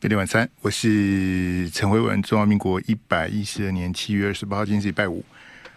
[0.00, 2.22] 飞碟晚餐，我是陈慧文。
[2.22, 5.22] 中华民国一百一十二年七月二十八号，今天是礼拜五。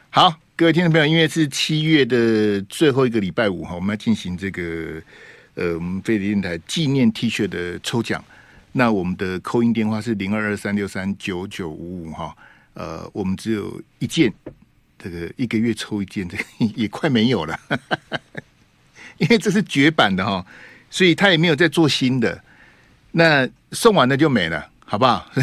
[0.09, 5.01] 好，各位听众朋友，因为是七月的最后一个礼拜五哈，我们要进行这个
[5.55, 8.23] 呃，我们飞碟电台纪念 T 恤的抽奖。
[8.71, 12.33] 那我们的扣音电话是零二二三六三九九五五哈。
[12.75, 14.33] 呃，我们只有一件，
[14.97, 16.43] 这个一个月抽一件，这个
[16.77, 17.59] 也快没有了，
[19.19, 20.45] 因为这是绝版的哈，
[20.89, 22.41] 所以他也没有再做新的。
[23.15, 25.31] 那送完了就没了，好不好？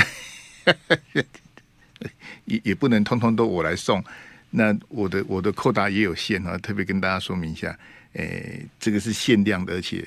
[2.47, 4.03] 也也不能通通都我来送。
[4.51, 7.79] 那我的我的扣打也有限啊，特别跟大家说明一下。
[8.15, 10.05] 诶，这个是限量的，而且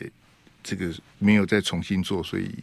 [0.61, 2.53] 这个没有再重新做，所以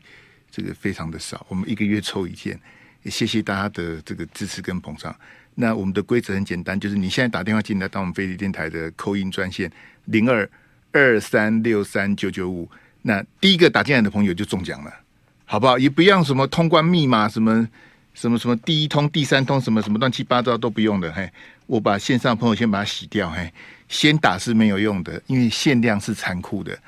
[0.51, 1.47] 这个非常的少。
[1.49, 2.61] 我们一个月抽一件，
[3.03, 5.17] 也谢谢大家的这个支持跟捧场。
[5.55, 9.73] 那我们的规则很简单，就是你现在打电话进来到我们飞利电台的扣音专线
[10.05, 10.47] 零二
[10.93, 12.71] 二三六三九九五。
[13.03, 14.93] 那第一个打进来的朋友就中奖了，
[15.45, 15.79] 好不好？
[15.79, 17.67] 也不用什么通关密码，什么
[18.15, 21.11] 什么什么第一通、第三通，什么什么乱七八糟都不用的。
[21.13, 21.31] 嘿，
[21.67, 23.31] 我把线上朋友先把它洗掉。
[23.31, 23.51] 嘿，
[23.89, 26.79] 先打是没有用的，因为限量是残酷的。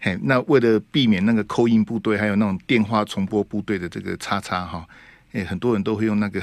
[0.00, 4.86] 嘿，那为了避免那个扣印部队，还有那种电话重播部队的这个叉叉哈，
[5.32, 6.42] 诶，很多人都会用那个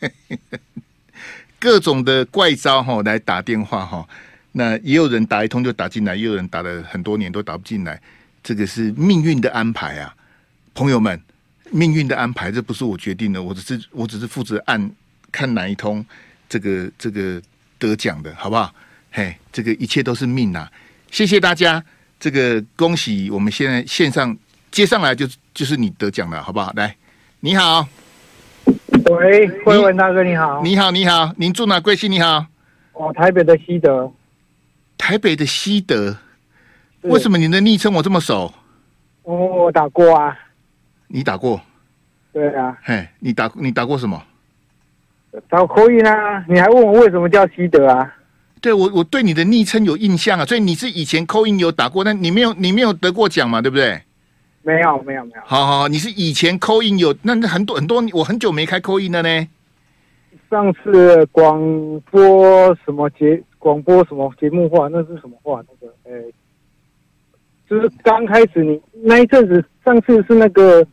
[1.58, 4.08] 各种的怪招哈来打电话哈。
[4.52, 8.00] 那也有人打一通就打进来，也有人打了很多年都打不进来。
[8.42, 10.14] 这个是命运的安排啊，
[10.74, 11.20] 朋友们，
[11.70, 14.90] 命运的安排，这不是我决定的，我只是我只是负责按
[15.30, 16.04] 看哪一通
[16.48, 17.40] 这个这个
[17.78, 18.74] 得奖的，好不好？
[19.12, 20.70] 嘿，这个一切都是命啊！
[21.10, 21.84] 谢谢大家，
[22.18, 24.36] 这个恭喜我们现在线上
[24.70, 26.72] 接上来就就是你得奖了，好不好？
[26.76, 26.96] 来，
[27.40, 27.86] 你好，
[29.10, 31.78] 喂，慧文大哥你好，你好你好，您住哪？
[31.78, 32.10] 贵姓？
[32.10, 32.46] 你好，
[32.94, 34.10] 哦，台北的西德，
[34.96, 36.16] 台北的西德。
[37.02, 38.52] 为什么你的昵称我这么熟？
[39.22, 40.36] 我，我打过啊。
[41.08, 41.60] 你打过？
[42.32, 42.76] 对啊。
[42.82, 44.22] 嘿，你打你打过什么？
[45.48, 46.44] 打 call in 啊！
[46.48, 48.14] 你还问我为什么叫西德啊？
[48.60, 54.02] 对，我我对你的昵称有印象啊，所以你是以前 call in 有打过，但你没有你没有得过奖嘛，对不对？
[54.62, 55.42] 没有没有没有。
[55.44, 59.48] 好好，你是以前 call in 有，那那很多很多，我很久没开 call in 了呢。
[60.50, 61.58] 上次广
[62.10, 65.62] 播什么节广播什么节目话，那是什么话？
[65.68, 66.12] 那个哎。
[66.12, 66.34] 欸
[67.70, 70.84] 就是刚开始你那一阵子，上次是那个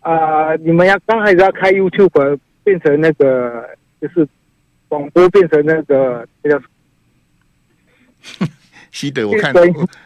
[0.00, 3.64] 啊、呃，你们要刚开始要开 YouTube 变成那个，
[4.00, 4.28] 就是
[4.88, 6.60] 广播变成那个叫
[8.90, 9.54] 西德，我看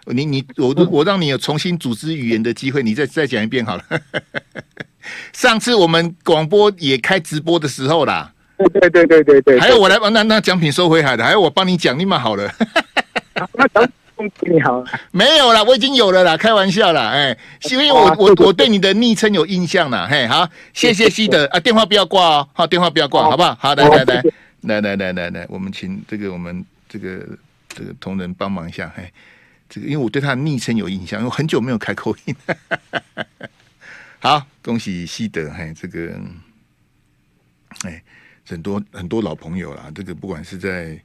[0.05, 3.85] 你你我都我让你有重新组织语言的机会，你再再讲一遍好了。
[5.33, 12.53] 上次我们广播也开直播的时候啦，对对对对对对，还有我来那那奖品收回来的，还有我帮你讲，你蛮好了。
[14.41, 23.55] 你好，没有啦，我已经有了啦，开玩笑啦，哎，是因为我我我对你的昵称有印象啦，嘿，好，谢谢西德啊，电话不要挂哦，好，电话不要挂，好不好？
[23.61, 24.23] 好，来来来
[24.63, 27.27] 来来来来来，我们请这个我们这个
[27.69, 29.11] 这个同仁帮忙一下，嘿，
[29.69, 32.37] 这个因为我对他的昵称有印象，因为很久没有开口音，
[34.21, 36.13] 好，恭喜西德，嘿，这个，
[37.85, 38.03] 哎，
[38.47, 40.99] 很多很多老朋友啦，这个不管是在。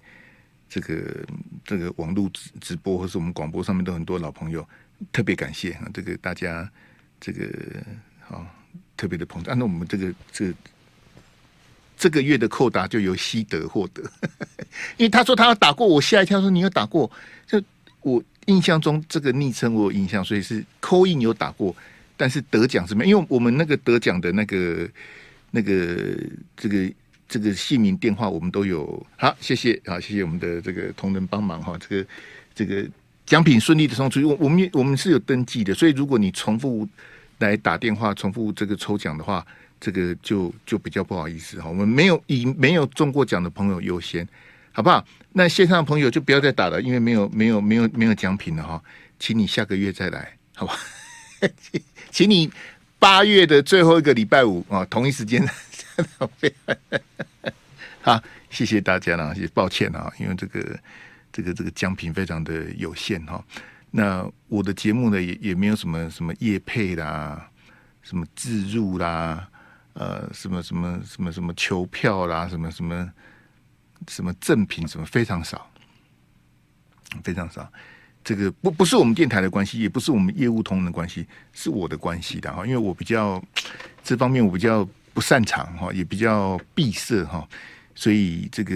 [0.69, 1.25] 这个
[1.65, 4.67] 这个网络直直播或是我们广播上面都很多老朋友，
[5.11, 5.89] 特别感谢啊！
[5.93, 6.69] 这个大家
[7.19, 7.47] 这个
[8.19, 8.45] 好
[8.95, 9.57] 特别的捧场。
[9.57, 10.53] 那我们这个这个
[11.97, 14.03] 这个月的扣打就由西德获得，
[14.97, 17.09] 因为他说他要打过我，吓一跳，说你有打过？
[17.45, 17.61] 就
[18.01, 21.75] 我印象中这个昵称我有印象，所以是扣印有打过，
[22.17, 24.89] 但是得奖是没有，因为我们那个得奖的那个
[25.51, 26.17] 那个
[26.57, 26.91] 这个。
[27.27, 32.09] 这个姓名电话我们都有，好，谢谢，好，谢谢我们的这个同仁帮忙哈，这个
[32.55, 32.87] 这个
[33.25, 36.87] 奖品顺利的送出，我我们我们是有登记的，所以如果你重复
[37.39, 39.45] 来打电话，重复这个抽奖的话，
[39.79, 44.27] 这个就就比较不好意思哈，我们没有以没有中过奖的朋友优先，
[44.71, 45.05] 好不好？
[45.33, 48.81] 那线上的朋友就不要再打了，因为没有没有没有没有奖品了哈，
[49.19, 50.73] 请你下个月再来，好吧？
[52.09, 52.49] 请你
[52.99, 55.47] 八月的最后一个礼拜五啊，同一时间。
[58.01, 60.79] 好，谢谢大家了，也抱歉啊，因为这个
[61.31, 63.43] 这个这个奖品非常的有限哈。
[63.91, 67.49] 那我的节目呢，也也没有什么什么业配啦，
[68.01, 69.47] 什么自入啦，
[69.93, 73.11] 呃，什么什么什么什么球票啦，什么什么
[74.07, 75.69] 什么赠品，什么非常少，
[77.23, 77.71] 非常少。
[78.27, 82.65] 这个不不是我们电台的关系，也不是我们业务同仁的关系，是我的关系的哈。
[82.65, 83.41] 因为我比较
[84.03, 84.87] 这方面，我比较。
[85.17, 87.43] 不擅长哈，也比较闭塞哈，
[87.95, 88.75] 所以这个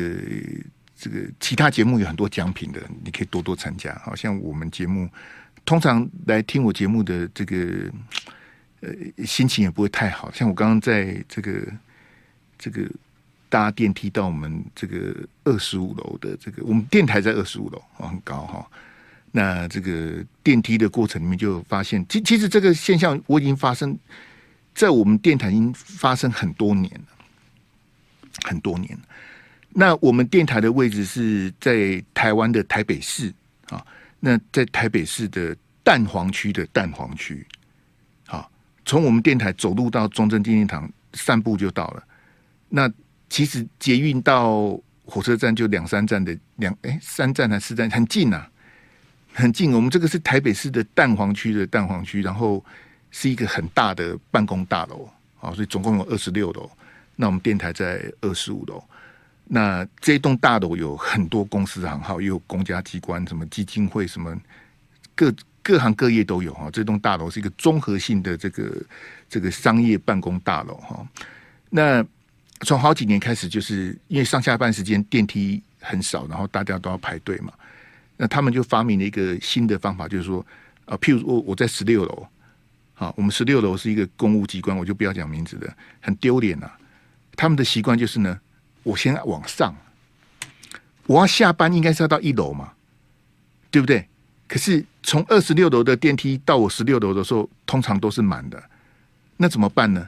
[0.97, 3.93] 这个其他节目有很多奖品的，你可以多多参加。
[4.03, 5.07] 好像我们节目
[5.65, 7.91] 通常来听我节目的这个
[8.79, 8.89] 呃
[9.23, 10.31] 心情也不会太好。
[10.31, 11.61] 像我刚刚在这个
[12.57, 12.89] 这个
[13.47, 18.67] 搭电梯到我们这个二十五楼的这个，我们电台在二十五楼啊，很高哈。
[19.31, 23.97] 那这个电梯的过程里面就发现，其其实这个现象我已经发生
[24.75, 27.25] 在我们电台已经发生很多年了，
[28.43, 28.99] 很多年了。
[29.69, 33.33] 那我们电台的位置是在台湾的台北市
[33.69, 33.81] 啊，
[34.19, 37.47] 那在台北市的蛋黄区的蛋黄区，
[38.27, 38.51] 好，
[38.83, 42.03] 从我们电台走路到中正纪念堂散步就到了。
[42.67, 42.91] 那
[43.29, 48.45] 其实捷运到火车站就两三站的两哎三站还是四站，很近呐。
[49.33, 52.63] 很近，我们这个是台北市的蛋黄区的蛋黄区，然后
[53.11, 56.69] 是一个很大的办公大楼啊，所以总共有二十六楼。
[57.15, 58.83] 那我们电台在二十五楼。
[59.45, 64.35] 那这栋大楼有很多公司行号，也有公家机关，什么基金会，什么
[65.13, 66.69] 各各行各业都有哈。
[66.71, 68.83] 这栋大楼是一个综合性的这个
[69.29, 71.05] 这个商业办公大楼哈。
[71.69, 72.05] 那
[72.61, 77.51] 从好几年开始，就是因为上下班时间电梯很少，然后大家都要排队嘛。
[78.21, 80.45] 那他们就发明了一个新的方法，就是说，
[80.85, 82.27] 啊，譬如我我在十六楼，
[82.93, 86.69] 好，我们十六楼是一个公务机关，我就不要讲名字的，很丢脸呐。
[87.35, 88.39] 他们的习惯就是呢，
[88.83, 89.75] 我先往上，
[91.07, 92.73] 我要下班应该是要到一楼嘛，
[93.71, 94.07] 对不对？
[94.47, 98.63] 可是从二十六楼的电梯到我十六楼的时候，通常都是满的，
[99.37, 100.07] 那怎么办呢？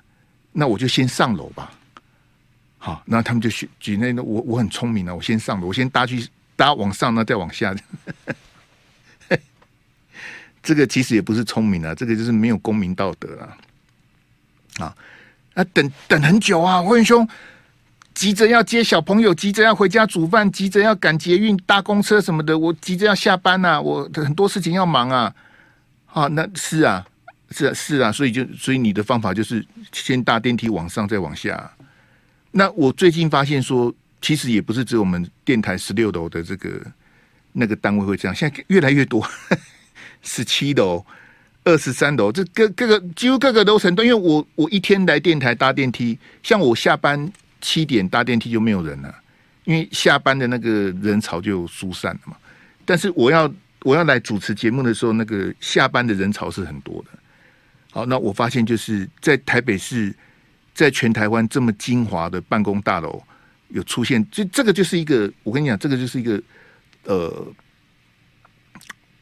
[0.52, 1.72] 那我就先上楼吧。
[2.78, 6.28] 好，那他们就举举那个，我我很聪明啊，我先上楼，我先搭去。
[6.56, 7.76] 大家往上呢，再往下，
[10.62, 13.58] 这个其实也不是聪明啊，这个就是没有公民道德啊！
[14.78, 14.96] 啊，
[15.56, 17.28] 啊，等等很久啊，我很凶，
[18.14, 25.34] 急着要接小朋友，急着要回家煮饭，急着要赶捷运、搭公车什么的，我急着要下班呐、啊，我很多事情要忙啊！
[26.14, 27.06] 啊，那是啊，
[27.52, 31.72] 是啊，是啊，所以就所以你的方法就是先搭电梯往上，再往下。
[32.52, 33.94] 那我最近发现说。
[34.24, 36.82] 其实也不是只有我们电台十六楼的这个
[37.52, 39.22] 那个单位会这样，现在越来越多，
[40.24, 41.06] 十七楼、
[41.66, 44.02] 二十三楼，这各各个几乎各个楼层都。
[44.02, 47.30] 因为我我一天来电台搭电梯，像我下班
[47.60, 49.14] 七点搭电梯就没有人了，
[49.66, 52.38] 因为下班的那个人潮就疏散了嘛。
[52.86, 57.10] 但是我要我要来主持节目的时候，那个下班的人潮是很多的。
[57.92, 60.16] 好，那我发现就是在台北市，
[60.74, 63.22] 在全台湾这么精华的办公大楼。
[63.74, 66.40] 有出现，这这个就是一个，我跟你讲，这个就是一个
[67.06, 67.48] 呃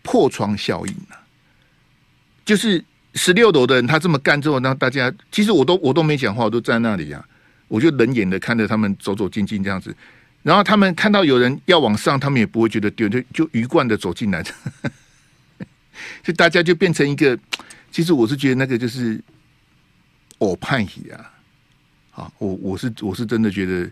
[0.03, 1.15] 破窗效应啊。
[2.43, 2.83] 就是
[3.15, 7.25] 十六楼的人，他这么干之后，那大家其实我都我都没讲话，我都站在那里啊，
[7.69, 9.95] 我就冷眼的看着他们走走进进这样子。
[10.43, 14.43] 然后他们看到有人要往上，他们也不会觉得丢，就就鱼贯的走进来，
[16.21, 17.39] 就大家就变成一个。
[17.89, 19.21] 其实我是觉得那个就是
[20.37, 21.31] 我派系啊，
[22.11, 23.89] 啊，我我是我是真的觉得。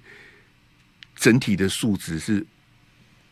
[1.20, 2.46] 整体的素质是，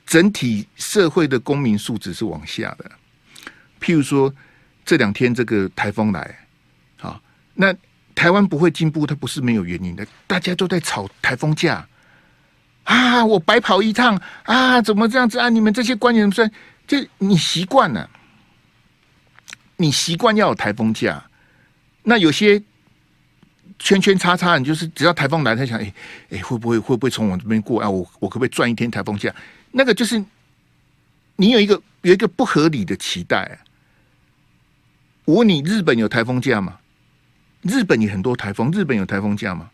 [0.06, 2.92] 整体社会的公民素质是往下的。
[3.80, 4.34] 譬如说，
[4.84, 6.38] 这两天这个台风来，
[6.98, 7.22] 好，
[7.54, 7.74] 那
[8.14, 10.06] 台湾不会进步，它不是没有原因的。
[10.28, 11.88] 大家都在吵台风假
[12.84, 15.48] 啊，我白跑一趟啊，怎么这样子啊？
[15.48, 16.46] 你们这些官员说，
[16.86, 18.10] 就你习惯了，
[19.78, 21.24] 你习惯要有台风假，
[22.04, 22.62] 那有些。
[23.80, 25.84] 圈圈叉叉，你就是只要台风来，他想，哎、
[26.30, 27.90] 欸、哎，会不会会不会从我这边过啊？
[27.90, 29.34] 我我可不可以赚一天台风假？
[29.72, 30.24] 那个就是
[31.36, 33.60] 你有一个有一个不合理的期待、
[35.26, 36.80] 我问你，日本有台风假吗？
[37.62, 39.70] 日本有很多台风，日本有台风假吗？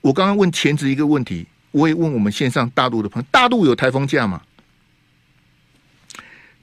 [0.00, 4.42] 我刚刚问前职一个问题，我也问我们线上大陆的朋友，大陆有台风假吗？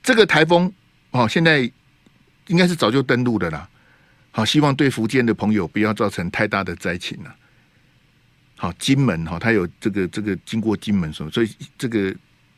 [0.04, 0.72] 这个台风
[1.12, 1.60] 哦，现在
[2.48, 3.68] 应该是早就登陆的啦。
[4.36, 7.34] 好，希望对福建的朋友不要造成太大的灾情了。
[8.58, 12.13] 好，金门哈，它有这个这个经过金门什么，所以这个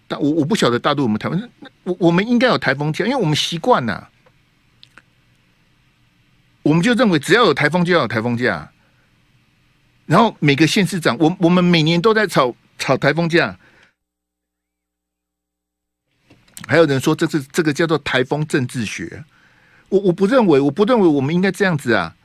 [0.07, 1.49] 大我我不晓得大陆我们台湾，
[1.83, 4.09] 我我们应该有台风假，因为我们习惯了，
[6.63, 8.71] 我们就认为只要有台风就要有台风假。
[10.07, 13.55] 然后每个县市长，我我们每年都在吵吵台风假，
[16.67, 19.23] 还有人说这是这个叫做台风政治学。
[19.89, 22.15] 我我不认为，我不认为我们应该这样子啊！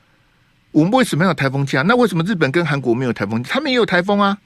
[0.71, 1.81] 我们为什么要台风假？
[1.83, 3.41] 那为什么日本跟韩国没有台风？
[3.43, 4.37] 他们也有台风啊！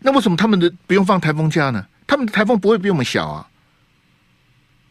[0.00, 1.86] 那为什么他们的不用放台风假呢？
[2.06, 3.48] 他们的台风不会比我们小啊？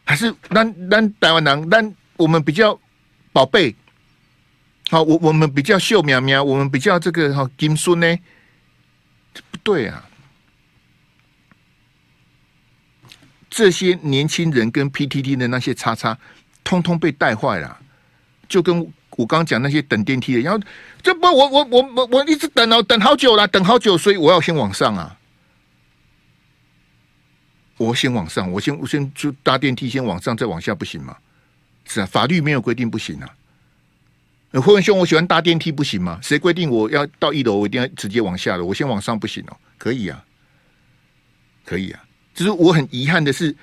[0.04, 2.78] 还是咱咱台湾人，咱我们比较
[3.32, 3.74] 宝贝？
[4.90, 8.18] 好，我我们比较秀苗苗，我们比较这个哈金孙呢？
[9.32, 10.04] 这不对啊！
[13.54, 16.16] 这些年轻人跟 PTT 的那些叉叉，
[16.64, 17.78] 通通被带坏了，
[18.48, 18.80] 就跟
[19.10, 20.58] 我刚刚讲那些等电梯的，然后
[21.02, 25.18] 这不我我我我我一直等哦，等好久了，等好久，所以我要先往上啊。
[27.76, 31.14] 我先往上，我先我先就搭电梯，先往上，再往下，不行吗？
[31.84, 33.28] 是啊，法律没有规定不行啊。
[34.62, 36.18] 慧文兄，我喜欢搭电梯，不行吗？
[36.22, 38.64] 谁规定我要到一楼，我一定要直接往下的？
[38.64, 40.24] 我先往上不行哦，可以啊，
[41.66, 42.02] 可以啊。
[42.34, 43.54] 只是我很遗憾的是，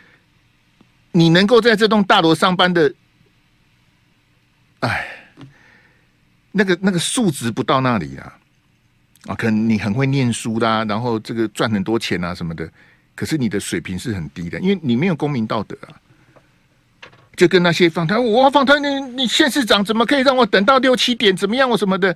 [1.11, 2.93] 你能够在这栋大楼上班的，
[4.79, 5.07] 哎，
[6.51, 8.35] 那个那个素质不到那里啊。
[9.25, 12.67] 啊，可能你很会念书啦，然后这个赚很多钱啊什么的。
[13.15, 15.91] 可是你的水平是很低的，因为你没有公民道德啊！
[17.35, 21.35] 就跟那些访谈，我访谈你，你县市长怎么可以让我等到六七点？
[21.35, 21.69] 怎么样？
[21.69, 22.15] 我什么的？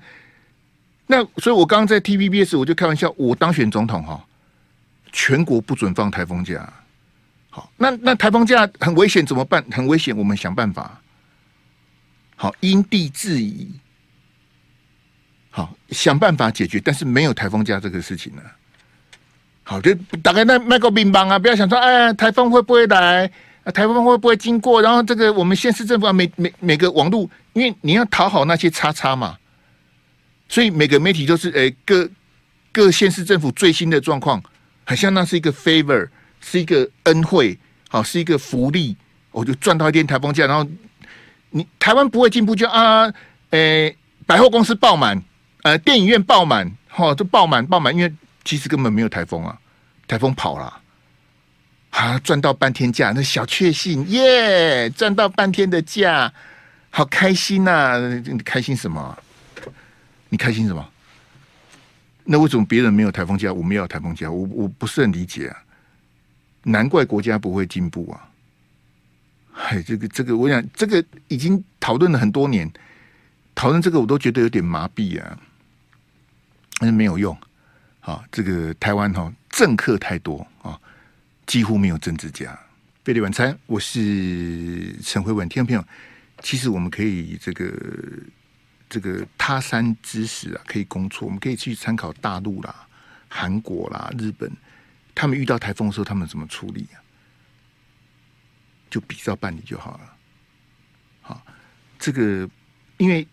[1.07, 4.25] 那所以，我刚刚在 TVBS 我就开玩笑，我当选总统哈，
[5.13, 6.67] 全国不准放台风假。
[7.49, 9.63] 好，那那台风假很危险，怎么办？
[9.71, 10.99] 很危险，我们想办法。
[12.35, 13.71] 好，因地制宜，
[15.51, 16.81] 好，想办法解决。
[16.83, 18.41] 但是没有台风假这个事情呢？
[19.63, 21.39] 好，就打开那卖个乒乓啊！
[21.39, 23.31] 不要想说，哎，台风会不会来？
[23.63, 24.81] 啊，台风会不会经过？
[24.81, 29.37] 然后这个我们县市政府啊，每每每个网络，因为你要讨好那些叉叉嘛，
[30.49, 32.09] 所以每个媒体都是，哎，各
[32.73, 34.43] 各县市政府最新的状况，
[34.83, 36.07] 好像那是一个 favor，
[36.41, 37.57] 是一个恩惠，
[37.89, 38.95] 好，是一个福利，
[39.31, 40.45] 我就赚到一点台风假。
[40.45, 40.69] 然后
[41.51, 43.11] 你台湾不会进步，就啊，
[43.51, 45.21] 哎，百货公司爆满，
[45.63, 48.13] 呃，电影院爆满，哈，都爆满爆满，因为。
[48.45, 49.57] 其实根本没有台风啊，
[50.05, 50.81] 台风跑了，
[51.91, 56.29] 啊，赚到半天假，那小确幸耶，赚到半天的假，
[56.89, 57.97] 好开心呐、
[58.43, 59.17] 开心什么？
[60.27, 60.85] 你开心什么？
[62.25, 64.31] 那为什么别人没有台风假，我们要有台风假？
[64.31, 65.63] 我我不是很理解啊，
[66.63, 68.29] 难怪国家不会进步啊！
[69.51, 72.71] 嗨，这个这个，我想这个已经讨论了很多年，
[73.53, 75.37] 讨论这个我都觉得有点麻痹啊，
[76.79, 77.37] 但是没有用。
[78.01, 80.77] 啊，这个台湾哈政客太多啊，
[81.45, 82.59] 几乎没有政治家。
[83.01, 85.47] 贝利晚餐，我是陈慧文。
[85.47, 85.85] 听众朋友，
[86.41, 87.71] 其实我们可以这个
[88.93, 91.25] 这个他山之石啊，可以攻错。
[91.25, 92.87] 我们可以去参考大陆啦、
[93.27, 94.51] 韩国啦、日本，
[95.15, 97.01] 他们遇到台风的时候，他们怎么处理啊？
[98.91, 100.17] 就比照办理就好了。
[101.23, 101.43] 好，
[101.97, 102.47] 这个
[102.97, 103.27] 因为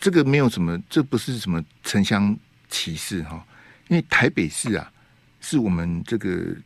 [0.00, 2.34] 这个没有什么，这不是什么城乡
[2.70, 3.46] 歧视哈。
[3.88, 4.90] 因为台北市啊，
[5.42, 6.56] 是我们这个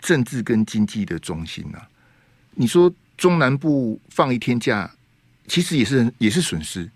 [0.00, 1.88] 政治跟经济的中心啊。
[2.50, 4.90] 你说中南部放一天假，
[5.46, 6.90] 其实也是也是损失。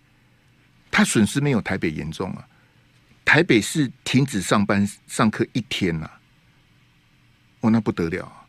[1.00, 2.46] 他损失没有台北严重啊。
[3.24, 6.10] 台北市停止上班上课一天呐，
[7.60, 8.44] 哦，那不得了啊！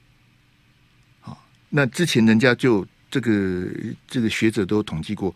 [1.22, 3.70] 好，那之前人家就这个
[4.06, 5.34] 这个学者都统计过，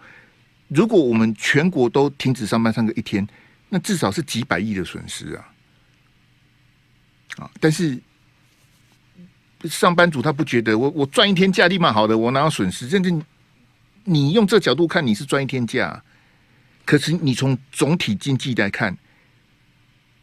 [0.67, 3.25] 如果我们全国都停止上班上课一天，
[3.69, 5.48] 那至少是几百亿的损失啊。
[7.38, 7.50] 啊！
[7.62, 7.98] 但是
[9.63, 12.89] 上班族他不觉得我我赚一天假立马好的，我哪有损失？
[12.89, 13.10] 甚至
[14.03, 16.03] 你用这角度看，你是赚一天假，
[16.86, 18.96] 可是你从总体经济来看，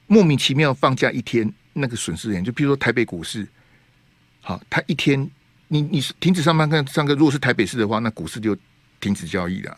[0.07, 3.47] 莫名其妙放假一天，那个损失人就比如说台北股市，
[4.41, 5.31] 好，他一天
[5.69, 8.57] 你你停止上班看上课，如果是台北市的话，那股市就
[9.01, 9.77] 停止交易了。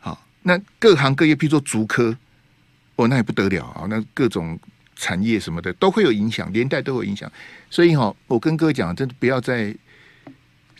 [0.00, 2.16] 好，那各行各业，譬如说竹科，
[2.94, 4.58] 哦，那也不得了啊，那各种。
[4.98, 7.30] 产业什么的都会有影响，连带都有影响，
[7.68, 9.76] 所以哈，我跟各位讲，真的不要再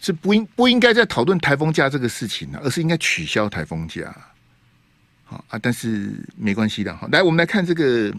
[0.01, 4.17] 是不应不应该再讨论台风假这个事情了，而是应该取消台风假。
[5.27, 7.07] 好啊，但是没关系的哈。
[7.13, 8.11] 来，我们来看这个，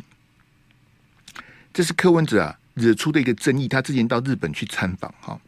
[1.74, 5.40] 这是柯文哲啊惹出的一个争议，他之前到日本去参访哈，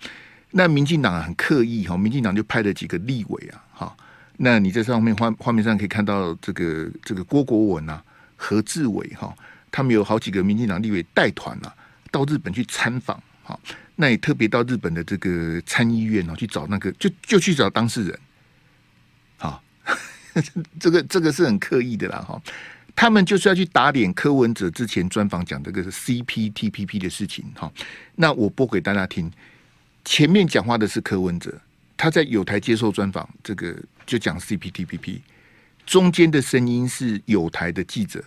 [0.52, 3.98] 那民进党很刻意哈，民进党就派了几个立委啊，哈，
[4.38, 8.04] 那你在上面画画面上可以看到这个这个郭国文啊、
[8.36, 9.32] 何志伟哈。
[9.72, 11.72] 他们有好几个民进党立委带团啊，
[12.10, 13.60] 到日本去参访，哈，
[13.96, 18.20] 那也特别到日本的这个参议院哦，去找那个，就就去找当事人，
[20.80, 22.42] 这个这个是很刻意的啦，哈，
[22.96, 27.72] 他们就是要去打脸柯文哲之前专访讲这个是 CPTPP 的事情，哈，
[28.16, 29.32] 那我播给大家听，
[30.06, 31.54] 前面讲话的是柯文哲，
[31.98, 35.20] 他在友台接受专访，这个就讲 CPTPP，
[35.86, 38.24] 中间的声音是友台的记者。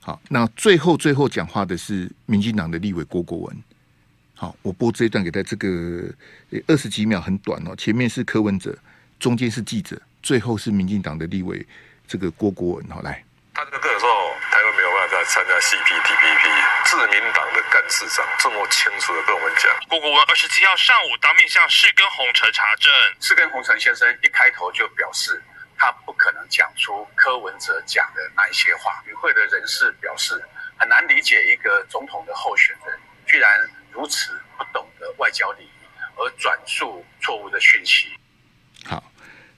[0.00, 3.56] 好，那最后最后讲话的是民进党的立委郭国文。
[4.34, 6.08] 好，我播这一段给他，这个
[6.66, 7.74] 二十几秒很短哦。
[7.76, 8.78] 前面是柯文哲，
[9.18, 11.66] 中间是记者，最后是民进党的立委
[12.06, 12.88] 这个郭国文。
[12.88, 19.72] 好，来，他这个时候台湾没有办法再参加 CPTPP，自民党的干事长这么清楚的跟我们讲。
[19.88, 25.42] 郭国文二十七号上午当面向世根洪成查证，世耕洪成先生一开头就表示。
[25.80, 29.00] 他不可能讲出柯文哲讲的那一些话。
[29.06, 30.34] 与会的人士表示，
[30.76, 33.48] 很难理解一个总统的候选人居然
[33.92, 35.70] 如此不懂得外交礼仪，
[36.16, 38.08] 而转述错误的讯息。
[38.86, 39.00] 好，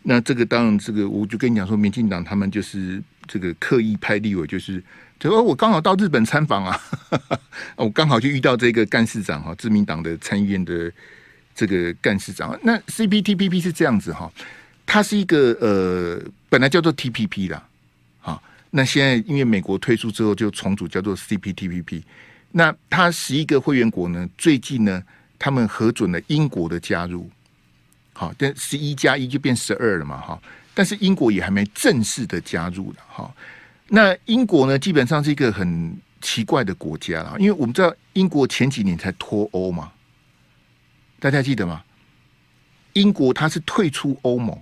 [0.02, 4.82] 那这个当然，这个我就跟你讲说，民进党他们就是这个刻意派立委，就是
[5.18, 6.80] 就说我刚好到日本参访啊，
[7.76, 10.90] 我刚好就遇到这个干事长哈，自民党的参议院的
[11.54, 12.58] 这个干事长。
[12.62, 14.30] 那 CPTPP 是这样子哈。
[14.86, 17.62] 它是一个呃，本来叫做 TPP 的，
[18.18, 22.02] 好，那现在因为美国退出之后，就重组叫做 CPTPP。
[22.50, 25.00] 那它十一个会员国呢，最近呢，
[25.38, 27.30] 他们核准了英国的加入，
[28.20, 30.38] 好，但十一加一就变十二了嘛，哈。
[30.74, 33.34] 但是英国也还没正式的加入了，哈。
[33.88, 39.90] 那英国呢，基本上是一个很奇怪的国家啦，因为我们知道英国前几年才脱欧嘛，
[41.18, 41.82] 大家记得吗？
[42.92, 44.54] 英国它是退出欧盟。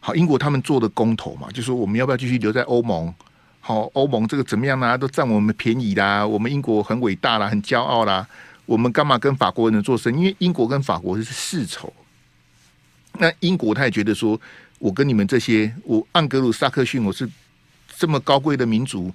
[0.00, 3.14] 好，英国他们做的公投嘛，就说我们要不要继续留在欧盟？
[3.60, 4.98] 好，欧盟这个怎么样呢？
[4.98, 8.26] 都占我们便宜啦，我们英国很伟大啦，很骄傲啦，
[8.64, 10.18] 我们干嘛跟法国人做生意？
[10.18, 11.92] 因为英国跟法国是世仇。
[13.18, 14.40] 那英国他也觉得说，
[14.78, 17.28] 我跟你们这些，我安格鲁萨克逊，我是
[17.96, 19.12] 这么高贵的民族，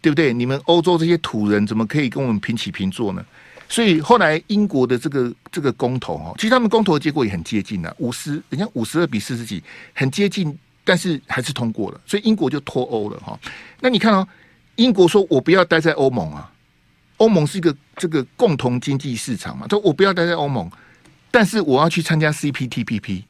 [0.00, 0.32] 对不对？
[0.32, 3.24] 你们欧洲这些土人怎么可以跟我们平起平坐呢？
[3.70, 9.62] 所以后来英国的这个这个公投哈，其实他们公投的结果也很接近的，五十，人家五十二比四十几，
[9.94, 13.38] 很接近，但是还是通过了，所以英国就脱欧了哈。
[13.80, 14.26] 那你看哦，
[14.76, 16.50] 英国说我不要待在欧盟啊，
[17.18, 20.70] 欧盟是一个这个共同经济市场嘛，说我不要待在欧盟，
[21.30, 23.24] 但是我要去参加 CPTPP，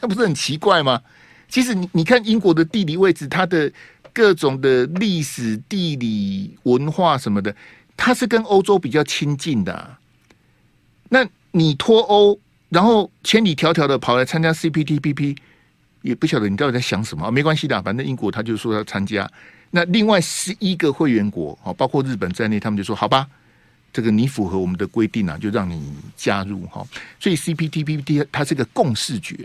[0.00, 1.00] 那不是很奇怪吗？
[1.48, 3.72] 其实你你看英国的地理位置，它的
[4.12, 7.54] 各种的历史、地理、文化什么的。
[7.96, 9.96] 它是跟欧洲比较亲近的，
[11.08, 12.38] 那你脱欧，
[12.68, 15.36] 然后千里迢迢的跑来参加 CPTPP，
[16.02, 17.28] 也不晓得你到底在想什么。
[17.32, 19.28] 没关系的，反正英国他就说要参加。
[19.72, 23.26] 那另外十一个会员国，哦，包括日本在内，他们就说好吧，
[23.92, 26.86] 这个你符合我们的规定啊，就让你加入哈。
[27.18, 29.36] 所以 CPTPP 它是个共识决，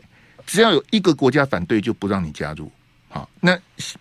[0.46, 2.72] 只要有一个国家反对，就不让你加入。
[3.10, 3.58] 好，那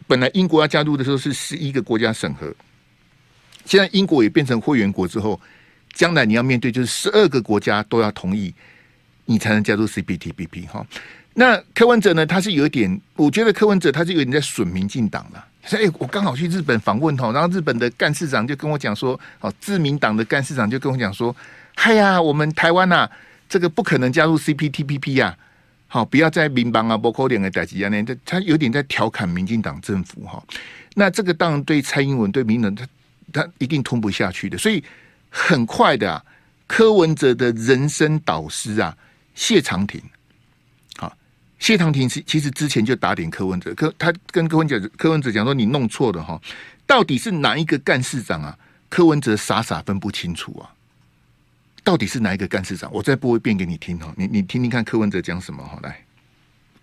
[0.07, 2.53] 本来英国要加入的时候是十一个国家审核。
[3.65, 5.41] 现在英国也变成会员国之后，
[5.93, 8.53] 将来你要面对就是十二个国家都要同意，
[9.27, 10.85] 你才能加入 CPTPP 哈。
[11.35, 12.27] 那柯文哲呢？
[12.27, 15.47] 他是有一点，我觉得柯文哲他是有点在损民进党了。
[15.65, 21.35] 所以，我刚好去日本访问哈，然后日本的干事长就跟我讲说，哦，自民党的干事长就跟我讲说，
[21.77, 23.09] 嗨呀，我们台湾呐，
[23.49, 25.35] 这个不可能加入 CPTPP 呀，
[25.93, 30.43] 好，不要在民邦啊、包括两个代级啊，那他他有点在调侃民进党政府哈。
[30.95, 32.87] 那这个当然对蔡英文对民人他。
[33.33, 34.83] 他一定吞不下去的，所以
[35.31, 36.23] 很快的啊，
[36.67, 38.95] 柯文哲的人生导师啊，
[39.35, 40.03] 谢长廷，
[40.99, 41.11] 好，
[41.59, 46.39] 谢长廷是其实之前就打点柯文哲，柯他跟柯文哲柯文哲讲说，你弄错了哈，
[46.87, 48.59] 到底是哪一个干事长啊？
[48.91, 50.69] 柯文哲傻傻分不清楚啊，
[51.85, 52.91] 到底是哪一个干事长？
[52.93, 56.05] 我再播一遍给你听哈，你你听听看柯文哲讲什么哈，来，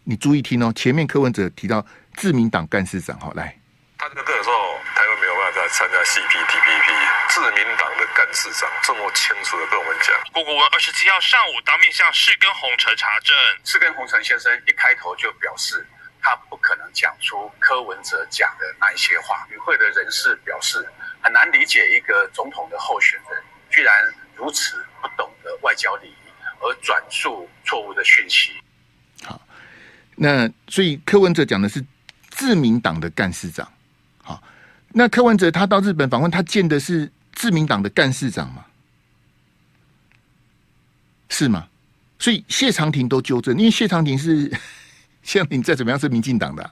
[0.04, 1.86] 你注意听哦，前面柯文哲提到
[2.16, 3.58] 自民党干事长哈，来，
[3.98, 5.60] 他这个时候台湾没有办法。
[5.72, 6.90] 参加 CPTPP，
[7.30, 10.16] 自民党的干事长这么清楚的跟我们讲。
[10.34, 15.86] 郭国文二十七号上午当面向世根洪成查证，世耕洪成先生一开头就表示，
[16.24, 19.46] 他不可能讲出柯文哲讲的那一些话。
[19.52, 20.84] 与会的人士表示，
[21.22, 23.94] 很难理解一个总统的候选人居然
[24.39, 28.54] 如此不懂得外交礼仪，而转述错误的讯息。
[29.23, 29.39] 好，
[30.15, 31.86] 那所以柯文哲讲的是
[32.30, 33.69] 自民党的干事长。
[34.23, 34.41] 好
[34.93, 38.65] 那柯文哲他到日本访问，他见的是自民党的干事长吗？
[41.30, 41.67] 是吗？
[42.17, 44.52] 所以谢长廷都纠正，因为谢长廷是
[45.21, 46.71] 谢长廷再怎么样是民进党的，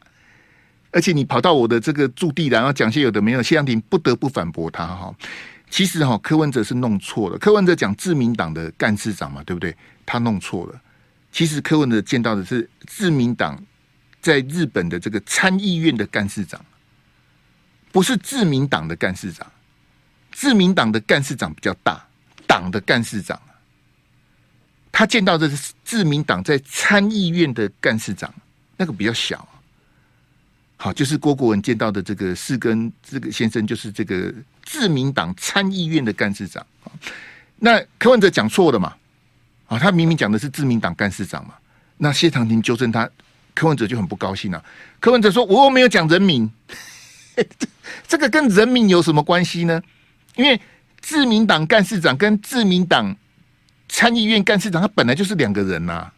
[0.92, 5.16] 而且你跑到我的这个驻地，然后讲些有的没有，谢长廷不得不反驳他哈。
[5.70, 9.76] 其实哈，柯文哲是弄错了，柯文哲讲自民党的干事长嘛，对不对？
[10.06, 10.82] 他弄错了。
[11.32, 13.62] 其实柯文哲见到的是自民党
[14.22, 16.64] 在日本的这个参议院的干事长。
[17.92, 19.46] 不是自民党的干事长，
[20.32, 22.06] 自民党的干事长比较大，
[22.46, 23.40] 党的干事长，
[24.92, 28.32] 他见到的是自民党在参议院的干事长，
[28.76, 29.48] 那个比较小。
[30.78, 34.32] 好，就是郭国文见到的这个世耕这个先生，就是这个
[34.64, 36.66] 自民党参议院的干事长。
[37.58, 38.94] 那柯文哲讲错了嘛？
[39.66, 41.56] 啊，他明明讲的是自民党干事长嘛。
[41.98, 43.10] 那谢长廷纠正他，
[43.56, 44.64] 柯文哲就很不高兴了。
[45.00, 46.48] 柯文哲说：“我又没有讲人民。
[48.08, 49.82] ”这个跟人民有什么关系呢？
[50.36, 50.62] 因为
[51.02, 53.16] 自民党干事长跟自民党
[53.90, 56.12] 参议院干事长，他本来就是两个人呐、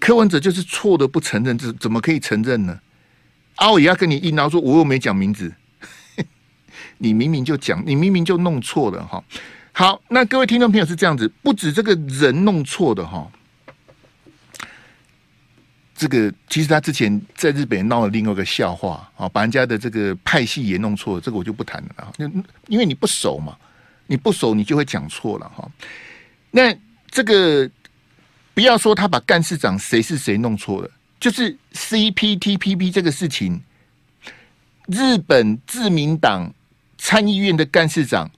[0.00, 2.80] 柯文哲就是错的不承认，怎怎么可以承认呢？
[3.58, 5.52] 啊，我也要跟你硬拗说，我又没讲名字，
[6.98, 9.22] 你明明就讲，你明明就弄错了哈。
[9.72, 13.28] 好，那各位听众朋友是这样子，不止这个人弄错的哈，
[15.96, 22.12] 这个其实他之前在日本闹了另外一个笑话啊，把人家的这个派系也弄错了，这个我就不谈了啊，
[22.68, 23.56] 因为你不熟嘛，
[24.06, 25.68] 你不熟你就会讲错了哈。
[26.52, 26.72] 那
[27.10, 27.68] 这个
[28.54, 30.90] 不要说他把干事长谁是谁弄错了。
[31.20, 33.62] 就是 CPTPP 这个事情，
[34.86, 36.52] 日本自民党
[36.96, 38.30] 参议院的干事长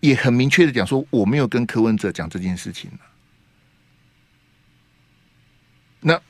[0.00, 2.90] 也很明确的讲说，我没有跟柯文哲讲这件事情。
[6.00, 6.20] 那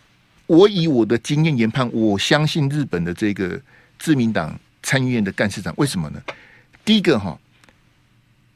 [0.47, 3.61] 我以我的经验研判，我相信日本的这个
[3.99, 6.23] 自民党参议院的干事长，为什么呢？
[6.85, 7.37] 第一个哈，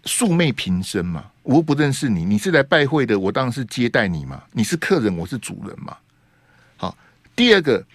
[0.05, 5.97] 素昧平生嘛，我不认识你，你是来拜会的，我当然是接待你嘛，你是客人，我是主人嘛。
[6.77, 6.97] 好
[7.39, 7.87] 第二个，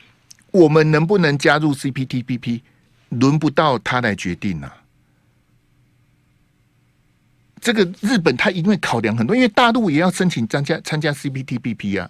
[0.52, 2.62] 我们能不能加入 CPTPP，
[3.10, 4.74] 轮不到他来决定啊。
[7.60, 12.10] 这个日本他一定会考量很多，因为大陆也要申请参加参加 CPTPP 啊，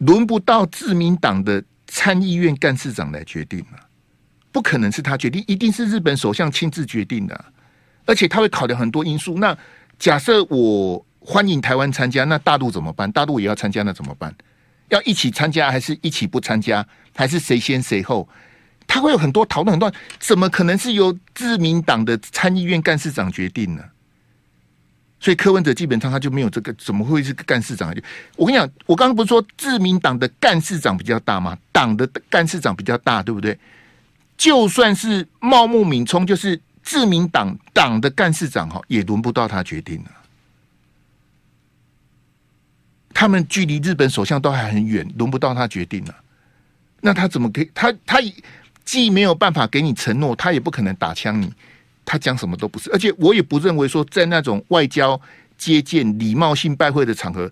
[0.00, 3.80] 轮不到自民党的参议院干事长来决定啊，
[4.52, 7.44] 不可能是他决定，一定是日本首相亲自决定的，
[8.04, 9.38] 而且他会考量很多因素。
[9.38, 9.56] 那
[9.98, 13.10] 假设我欢迎台湾参加，那大陆怎么办？
[13.10, 14.34] 大陆也要参加，那怎么办？
[14.88, 18.28] 要一起参加，还是一起不参加，还是谁先谁后？
[18.86, 23.82] 他会有很多讨论，很多怎么可能是由自民党的参议院干事长决定呢？
[25.18, 27.92] 所以柯文哲基本上他就没有这个，怎么会是干事长？
[28.36, 31.58] 我跟你讲，我刚刚不是说自民党的干事长比较大吗？
[31.72, 33.58] 党的干事长比较大，对不对？
[34.36, 40.10] 就算是茂木敏充，就是自民党党的干事长哈，也轮不到他决定了。
[43.18, 46.14] 他们距离日本首相都还很远，轮不到他决定了。
[47.00, 47.70] 那他怎么可以？
[47.74, 48.18] 他他
[48.84, 51.50] 既没有办法给你承诺，他也不可能打枪你。
[52.04, 55.18] 他讲什么都不是，而且我也不认为说在那种外交
[55.56, 57.50] 接见、礼貌性拜会的场合，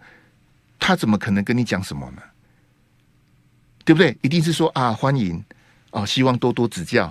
[0.79, 2.21] 他怎么可能跟你讲什么呢？
[3.87, 4.15] 对不对？
[4.21, 5.43] 一定是说啊，欢迎
[5.93, 7.11] 哦，希望多多指教。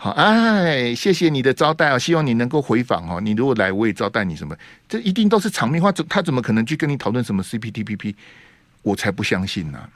[0.00, 1.98] 好，哎，谢谢你的招待啊！
[1.98, 3.20] 希望你能够回访哦。
[3.20, 4.56] 你如果来，我也招待你什么？
[4.88, 8.14] 这一定都是场面话，怎他怎么可能去跟你讨论什么 CPTPP？
[8.82, 9.88] 我才不相信呢、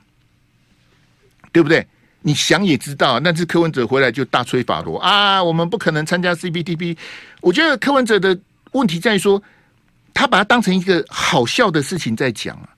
[1.53, 1.87] 对不对？
[2.23, 6.97] 你想也知道，那次柯文哲回来就大吹法罗啊，我们不可能参加 CPTPP。
[7.41, 8.37] 我觉得柯文哲的
[8.73, 9.41] 问题在于说，
[10.13, 12.69] 他把它当成一个好笑的事情在讲啊。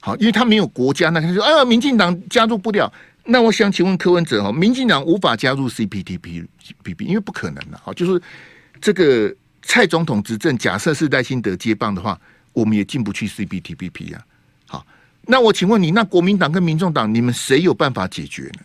[0.00, 2.92] 好，因为他没有国家，那他就说啊，民进党加入不了。
[3.24, 6.46] 那我想请问柯文哲哈，民进党无法加入 CPTPP，
[7.00, 7.78] 因为不可能的。
[7.82, 8.20] 好，就是
[8.80, 12.18] 这个蔡总统执政，假设是赖清德接棒的话，
[12.52, 14.22] 我们也进不去 CPTPP 啊。
[14.66, 14.86] 好，
[15.22, 18.60] 那我请问你，那国民党跟民众党，你们谁有办法解决呢？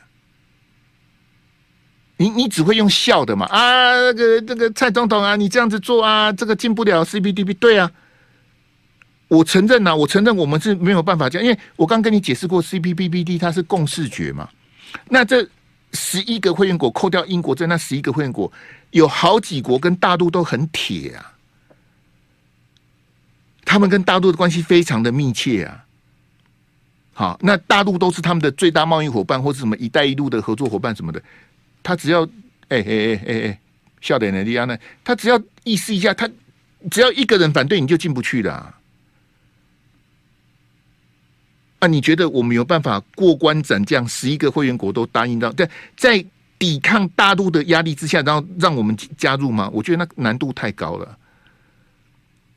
[2.18, 3.46] 你你只会用笑的嘛？
[3.48, 7.54] 啊，那个这个蔡总统啊，你这样子做啊，这个进不了 CPTPP。
[7.60, 7.91] 对啊。
[9.28, 14.50] 我承认呐、我承认我们是没有办法讲，因为我刚跟你解释过，CPTPP 它是共识决嘛。
[15.10, 15.48] 那这
[15.94, 18.52] 十一个会员国扣掉英国，在那十一个会员国
[18.92, 21.34] 有好几国跟大陆都很铁啊，
[23.66, 25.86] 他们跟大陆的关系非常的密切啊。
[27.14, 31.22] 好，那大陆都是他们的最大贸易伙伴，或是什么“一带一路”的合作伙伴什么的。
[31.82, 32.24] 他只要
[32.68, 33.60] 哎哎哎哎哎，
[34.02, 34.78] 笑点的利亚呢？
[35.04, 36.30] 他只要意思一下，他
[36.92, 38.76] 只要一个人反对，你就进不去了、
[41.86, 44.08] 那你觉得我们有办法过关斩将？
[44.08, 46.26] 十一个会员国都答应到，在在
[46.58, 49.69] 抵抗大陆的压力之下，然后让我们加入吗？
[49.71, 51.15] 我觉得那难度太高了。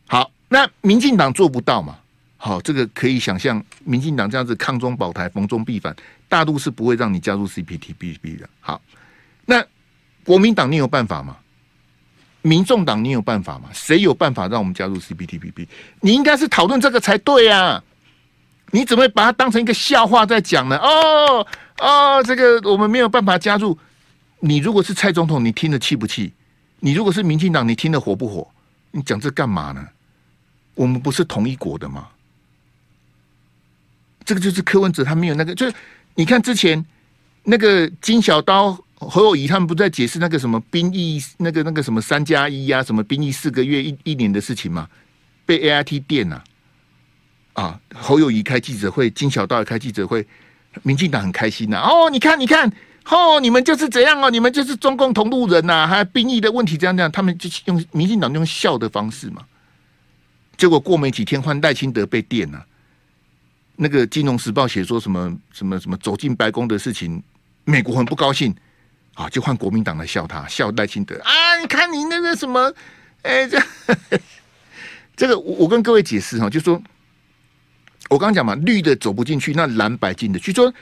[0.06, 1.98] 好，那民进党做不到嘛？
[2.38, 5.94] 好，这个可以想象，民进党这样子抗中保台、逢中必反，
[6.26, 8.48] 大陆是不会让你加入 CPTPP 的。
[8.60, 8.80] 好，
[9.44, 9.62] 那
[10.24, 11.36] 国民党你有办法吗？
[12.40, 13.68] 民众党你有办法吗？
[13.74, 15.66] 谁有办法让我们加入 CPTPP？
[16.00, 17.84] 你应该是讨论这个才对啊。
[18.70, 20.76] 你怎么会把它当成一个笑话在讲呢？
[20.78, 21.46] 哦
[21.78, 23.78] 哦，这个我们没有办法加入。
[24.40, 26.32] 你如果是蔡总统，你听得气不气？
[26.80, 28.48] 你如果是民进党，你听得火不火？
[28.90, 29.86] 你讲这干嘛呢？
[30.74, 32.08] 我们不是同一国的吗？
[34.24, 35.74] 这个就是柯文哲他没有那个，就是
[36.14, 36.84] 你看之前
[37.44, 44.88] 那个金小刀、侯友宜他们不在解释那个什么兵役，那个那个什么三加一呀，什么兵役四个月一一年的事情吗？
[45.46, 46.36] 被 AIT 电了。
[46.36, 46.44] 啊，
[47.58, 50.24] 啊侯友宜开记者会，金小道也开记者会，
[50.84, 52.70] 民进党很开心呐、哦，你看，你看，
[53.06, 59.42] 哦，你们就是这样哦，你们就是中共同路人呐、啊，还有兵役的问题，这样这样，他们就用民进党用笑的方式嘛。
[60.56, 62.64] 结果过没几天，换赖清德被电了、
[63.76, 67.20] 那个《金融时报》写说什么什么什么走进白宫的事情，
[67.64, 68.54] 美国很不高兴
[69.14, 71.58] 啊，就换国民党来笑他，笑赖清德啊！
[71.60, 72.72] 你看你那个什么，
[73.22, 73.60] 哎，这
[75.16, 76.80] 这个我我跟各位解释哈，就说
[78.08, 80.72] 我刚刚讲嘛，绿的走不进去，那蓝白进的，就说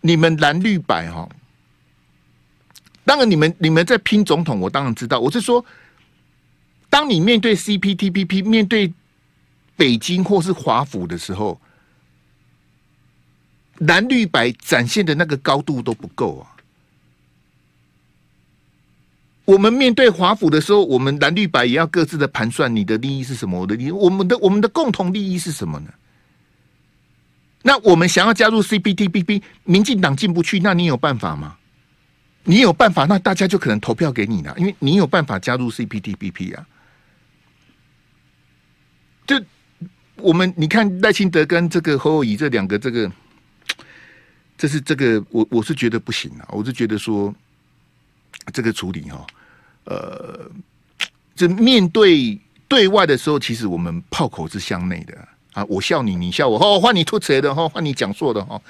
[0.00, 1.28] 你们蓝绿白哈。
[3.04, 5.18] 当然，你们你们在拼总统，我当然知道。
[5.20, 5.64] 我是说，
[6.90, 8.92] 当你面对 CPTPP，面对
[9.76, 11.60] 北京或是华府的时候，
[13.78, 16.50] 蓝绿白展现的那个高度都不够啊。
[19.44, 23.60] 我们面对华府的时候，我们蓝绿白也要各自的盘算，你的利益是什么？
[23.60, 25.92] 我的利益，我们的我们的共同利益是什么呢？
[27.62, 31.56] 那我们想要加入 CPTPP，民进党进不去，那你有办法吗？
[32.44, 36.66] 你有办法，那大家就可能投票给你了，因为你有办法加入 CPTPP 啊。
[39.24, 39.40] 就
[40.16, 43.10] 我们你看赖清德跟这个侯友宜这两个，这个
[44.58, 47.32] 这是这个我我是觉得不行啊，我是觉得说
[48.52, 49.24] 这个处理哈，
[49.84, 50.50] 呃，
[51.36, 58.60] 这面对对外的时候，其实我们炮口是向内的，啊我笑你，你笑我，哦，换你吐词的哈，换你讲错的哈，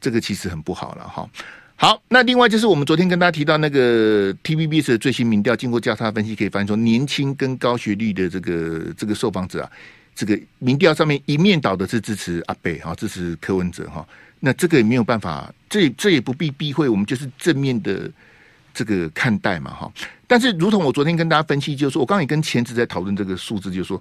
[0.00, 1.28] 这个其实很不好了哈。
[1.76, 9.70] 好，那另外就是我们昨天跟大家提到那个 TVBS 的最新民调，经过交叉分析，可以发现说，年轻跟高学历的这个这个受访者啊，
[10.14, 14.06] 这个民调上面一面倒的是支持阿北哈，支持柯文哲哈。
[14.40, 18.10] 那这个也没有办法，这这也不必避讳，我们就是正面的
[18.72, 19.92] 这个看待嘛哈。
[20.26, 24.00] 但是，如同我昨天跟大家分析，就是说我刚也跟前子在讨论这个数字，就是说，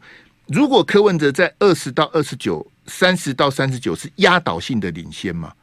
[0.51, 5.53] 如果柯文哲在二十到二十九、三十到三十九是压倒性的领先嘛。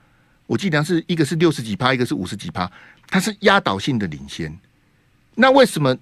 [0.47, 2.71] 我记得是一个是六十几趴，一个是五十几趴，
[3.09, 4.57] 它是压倒性的领先。
[5.35, 5.97] 那为什么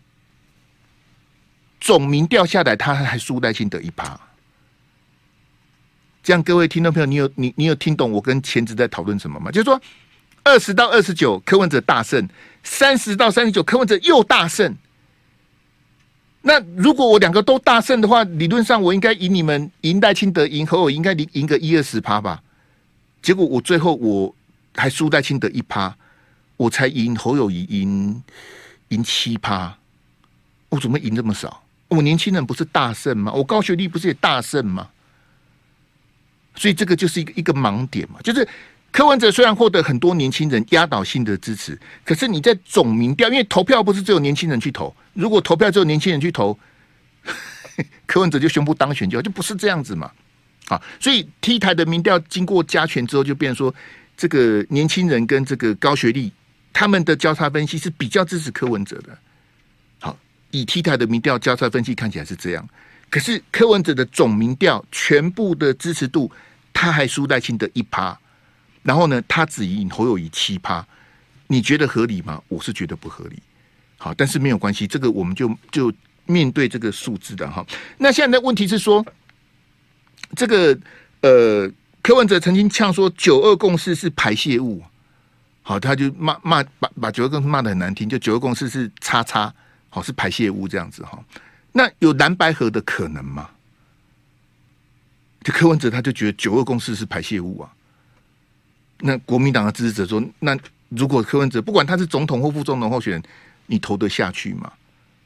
[1.81, 4.20] 总民调下来，他还输赖清德一趴？
[6.23, 9.51] 这样各位听众朋友，你有你你有听懂我跟前子在讨论什么吗？
[9.51, 9.81] 就是说，
[10.42, 12.29] 二十到二十九柯文哲大胜，
[12.62, 14.77] 三十到三十九柯文哲又大胜。
[16.46, 22.42] 那如果我两个都大胜的话，理论上我应该赢你们，赢赖清德，赢侯友，应该赢赢个一二十趴吧？
[23.22, 24.35] 结果我最后我
[24.74, 25.96] 还输赖清德一趴，
[26.59, 28.22] 我才赢侯友宜赢
[28.88, 29.78] 赢七趴，
[30.68, 31.64] 我怎么赢这么少？
[31.88, 33.33] 我年轻人不是大胜吗？
[33.33, 34.88] 我高学历不是也大胜吗？
[36.57, 38.20] 所以这个就是一个一个盲点嘛。
[38.22, 38.46] 就是
[38.94, 46.57] 柯文哲虽然获得很多年轻人压倒性的支持，可是你在总民调，因为投票不是只有年轻人去投，如果投票只有年轻人去投，
[48.07, 50.12] 柯文哲就宣布当选就，就不是这样子嘛。
[50.68, 53.74] 啊，所以 T 台的民调经过加权之后，就变成说，
[54.16, 56.30] 这个年轻人跟这个高学历，
[56.72, 59.18] 他们的交叉分析是比较支持柯文哲的。
[59.98, 60.16] 好，
[60.52, 62.64] 以 T 台的民调交叉分析看起来是这样，
[63.11, 66.30] 可是柯文哲的总民调全部的支持度，
[66.72, 68.16] 他还输赖清德一趴，
[68.85, 70.87] 然后呢，他只赢侯友谊七趴，
[71.49, 72.40] 你觉得合理吗？
[72.47, 73.42] 我是觉得不合理。
[73.99, 75.92] 好，但是没有关系，这个我们就就
[76.27, 77.66] 面对这个数字的哈。
[77.99, 79.05] 那现在的问题是说。
[80.37, 80.77] 这个
[81.20, 81.70] 呃，
[82.03, 84.83] 柯文哲曾经呛说“九二共识”是排泄物，
[85.62, 89.55] 好，他就骂骂把把“九二共识”骂的很难听，就“九二共识”是叉叉，
[89.90, 91.23] 好是排泄物这样子哈。
[91.70, 93.49] 那有蓝白合的可能吗？
[95.44, 97.70] 就柯文哲他就觉得“九二共识”是排泄物啊。
[98.98, 100.57] 那国民党的支持者说：“那
[100.88, 103.22] 如果柯文哲不管他是总统或副总统候选人，
[103.66, 104.72] 你投得下去吗？”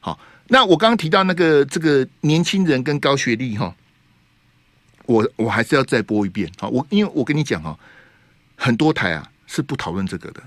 [0.01, 3.75] 好，那我刚刚提到那个这个年轻人跟高学历哈。
[5.07, 7.75] 我我还是要再播一遍好，我因为我跟你讲哈，
[8.57, 10.43] 很多台啊是不讨论这个的，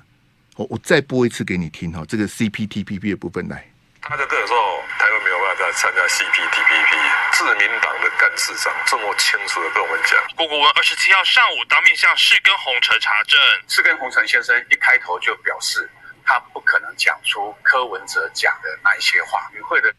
[0.56, 3.66] 我我再播一次给你听哈，这个 CPTPP 的部分来。
[4.02, 4.60] 他在这个时候，
[5.00, 6.92] 台湾没有办法再参加 CPTPP，
[7.34, 10.20] 自民党的干事长这么清楚的跟我们讲。
[10.36, 15.90] 郭国文二十七号上午当面向世根洪成查证，世根洪成先生一开头就表示，
[16.24, 19.50] 他不可能讲出柯文哲讲的那一些话。
[19.54, 19.94] 与会的，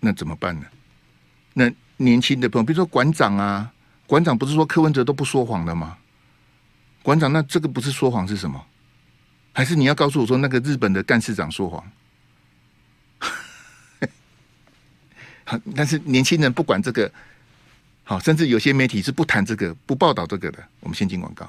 [0.00, 0.66] 那怎么办呢？
[1.54, 1.70] 那？
[1.98, 3.72] 年轻的朋友，比如说馆长啊，
[4.06, 5.96] 馆长不是说柯文哲都不说谎的吗？
[7.02, 8.66] 馆长，那这个不是说谎是什么？
[9.54, 11.90] 还是你要告诉我说那个日本的干事长说谎？
[15.74, 17.10] 但是年轻人不管这个，
[18.04, 20.58] 好，甚至有些媒体是不谈这个、不报道这个的。
[20.80, 21.48] 我们先进广告。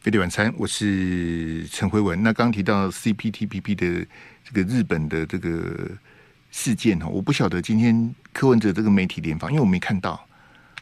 [0.00, 2.22] 飞碟晚餐，我是陈辉文。
[2.22, 4.06] 那刚提到 CPTPP 的
[4.44, 5.90] 这个日本的这个。
[6.52, 10.20] 事件哈，我不晓得今天柯文哲这个媒体联访，因为我没看到，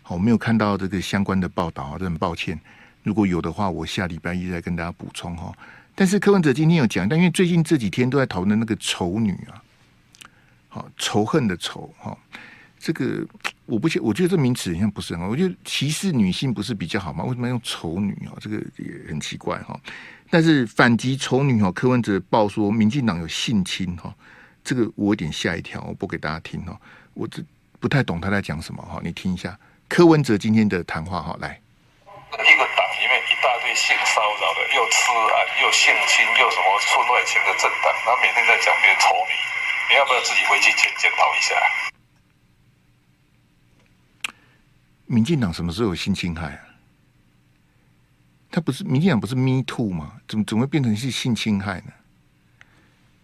[0.01, 2.59] 好，我没有看到这个相关的报道啊，很抱歉。
[3.03, 5.55] 如果有的话，我下礼拜一再跟大家补充哈。
[5.95, 9.61] 但是柯文哲今天有讲，但因为最近这几天都在讨论那个丑女啊，
[10.69, 12.17] 好仇恨的仇哈，
[12.79, 13.27] 这个
[13.67, 15.29] 我不觉，我觉得这名词好像不是很好。
[15.29, 17.25] 我觉得歧视女性不是比较好吗？
[17.25, 18.37] 为什么要用丑女啊？
[18.41, 19.79] 这个也很奇怪哈。
[20.31, 24.15] 但是反击丑女哈，柯文哲报说民进党有性侵哈，
[24.63, 26.79] 这个我有点吓一跳，我播给大家听哈。
[27.15, 27.43] 我这
[27.81, 31.61] 不太懂他在讲什么哈，你听一下柯文哲今天的谈话哈，来。
[32.29, 39.33] 一个党里面一大堆性骚扰的，又吃啊，又性侵，又什么出外情的政党，然后每天在讲别人丑女，
[39.88, 41.55] 你要不要自己回去检检讨一下？
[45.07, 46.61] 民进党什么时候有性侵害啊？
[48.51, 50.20] 他不是民进党不是 Me Too 吗？
[50.29, 51.92] 怎么怎么会变成是性侵害呢？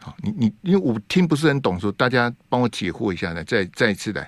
[0.00, 4.20] 好，你你因为我听不是很懂，说大家帮我解惑一下来，再再一次来。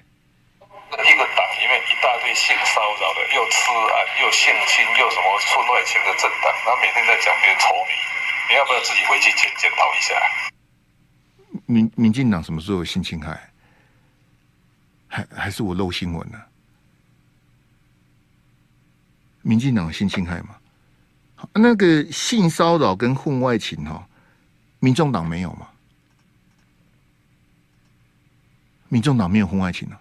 [0.93, 7.93] 一个党里面一大堆性骚扰的，又吃啊，又性侵，又什么出外情的政党，然后每天在讲别人丑女，
[8.51, 10.13] 你要不要自己回去检检讨一下？
[11.67, 13.51] 民民进党什么时候有性侵害？
[15.09, 16.39] 还还是我漏新闻呢？
[19.43, 20.57] 民进党性侵害吗？
[21.53, 24.07] 那个性骚扰跟婚外情哈，
[24.81, 25.69] 民众党没有吗？
[28.89, 30.01] 民众党没有婚外情啊，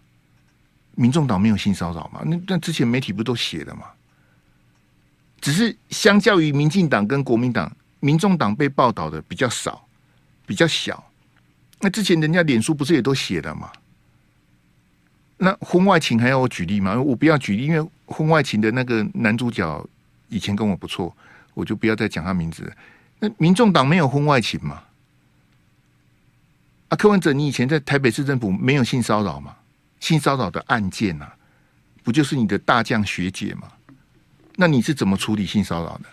[0.95, 2.21] 民众党没有性骚扰吗？
[2.25, 3.87] 那那之前媒体不都写了吗？
[5.41, 9.87] 只是相较于民进党跟国民党，民众党被报道的比较少，
[10.45, 11.11] 比较小。
[11.79, 13.71] 那之前人家脸书不是也都写了吗？
[15.37, 16.99] 那婚外情还要我举例吗？
[16.99, 19.85] 我不要举例，因为婚外情的那个男主角
[20.29, 21.15] 以前跟我不错，
[21.53, 22.71] 我就不要再讲他名字。
[23.19, 24.81] 那民众党没有婚外情吗？
[26.87, 29.55] 啊，柯文哲，你以前在台北市政府没有性骚扰吗？
[29.99, 31.35] 性骚扰的案件啊，
[32.03, 33.67] 不就是你的大将学姐吗？
[34.55, 36.05] 那你是怎么处理性骚扰的？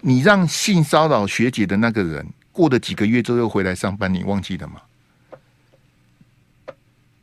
[0.00, 2.26] 你让性骚扰学姐的那个人
[2.60, 4.82] 过了几个月之后又回来上班，你忘记了吗？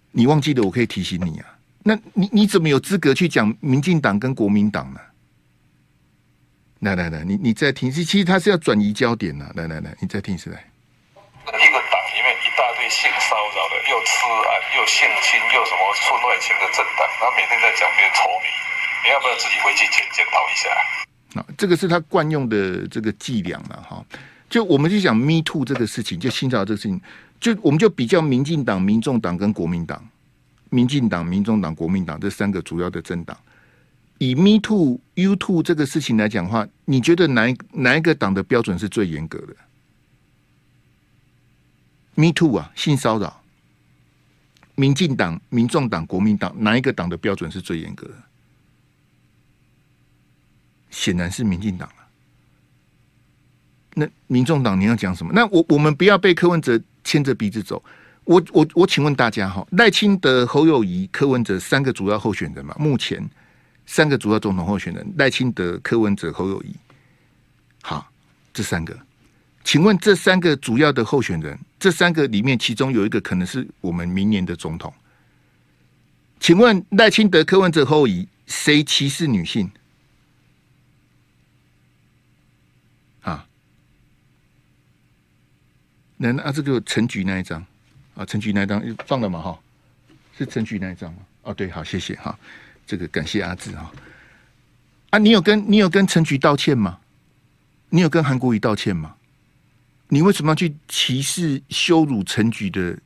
[0.10, 1.46] 你忘记了，我可以提醒你啊。
[1.84, 5.00] 那你你怎么有资格去讲民进党跟国民党呢？
[6.80, 9.54] 来来来，你你再听，其实他是要转移焦点呢、啊。
[9.54, 10.58] 来来来，你再听一次来。
[10.58, 18.50] 一个党里面一大堆性骚扰的，又吃啊，又性侵，又什么出外情的政党，然后每天在讲别人丑女，
[19.06, 20.66] 你要不要自己回去检检讨一下？
[21.34, 24.04] 那这个是他惯用的这个伎俩了哈。
[24.50, 27.00] 就我们就讲 Me Too 这个事情，就性骚扰这个事情。
[27.40, 30.04] 就我们就比较民进党、民众党跟国民党，
[30.70, 33.38] 民进党、民众党、国民党这三个主要的政党，
[34.18, 39.56] 以 Me Too、You Too 这个事情来讲话，你觉得哪哪一个党的标准是最严格的
[42.16, 43.44] ？Me Too 啊，性骚扰，
[44.74, 48.16] 民进党、民众党、国民党哪一个党的标准是最严格的？
[50.90, 52.07] 显然是民进党了。
[54.00, 55.34] 那民众党你要讲什么？
[55.34, 57.84] 那我我们不要被柯文哲牵着鼻子走。
[58.26, 62.76] 我我我请问大家哈，赖清德、侯友谊、柯文哲三个主要候选人嘛？
[62.78, 63.28] 目前
[63.88, 66.76] 三个主要总统候选人，赖清德、柯文哲、侯友谊。
[67.82, 68.08] 好，
[68.54, 68.96] 这三个，
[69.64, 74.94] 请问这三个主要的候选人，这三个里面，其中有一个可能是我们明年的总统。
[76.40, 79.72] 请问赖清德、柯文哲、侯友谊，谁歧视女性？
[86.18, 87.64] 那那，这个陈菊那一张
[88.16, 89.60] 啊，陈菊那一张放了嘛哈？
[90.36, 91.20] 是陈菊那一张吗？
[91.44, 92.38] 哦，对，好，谢谢哈。
[92.86, 93.92] 这个感谢阿志哈。
[95.12, 97.00] 啊，你有跟你有跟陈菊道歉吗？
[97.90, 99.16] 你有跟韩国瑜道歉吗？
[100.10, 102.98] 你为什么要去歧视、羞辱陈菊的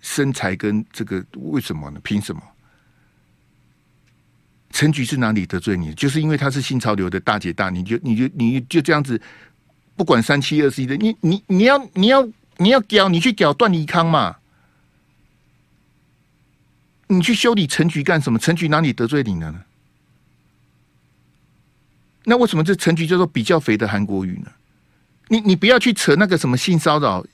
[0.00, 1.24] 身材跟这个？
[1.36, 2.00] 为什么呢？
[2.02, 2.42] 凭什么？
[4.70, 5.94] 陈菊是哪里得罪你？
[5.94, 9.20] 就是因为她是新潮流的大姐大，你就你就你就这样子，
[9.96, 12.28] 不管三七二十一的，你你你要你要。
[12.58, 14.36] 你要屌，你去屌段宜康嘛？
[17.06, 18.38] 你去修理陈菊干什么？
[18.38, 19.64] 陈菊哪里得罪你了呢？
[22.24, 24.52] 那为什么这陈菊叫做比较肥的韩国语呢？
[25.28, 27.24] 你你不要去扯那个什么性骚扰，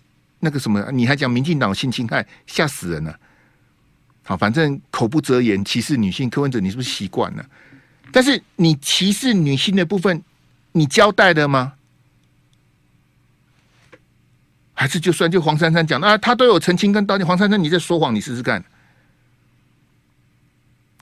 [0.40, 3.18] 那个什么，你还讲民进党性侵害，吓死人了！
[4.22, 7.44] 好，反正口不择言，歧视女性，柯文哲，你是不是习惯了？
[8.12, 10.22] 但是你歧视女性的部分，
[10.72, 11.74] 你交代了吗？
[14.74, 17.24] 还是就算就黄珊珊讲啊，他都有澄清跟道歉。
[17.24, 18.62] 黄珊珊，你在说谎，你试试看。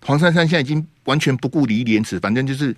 [0.05, 2.77] 黄珊珊现在已经完全不顾礼义廉耻，反正就是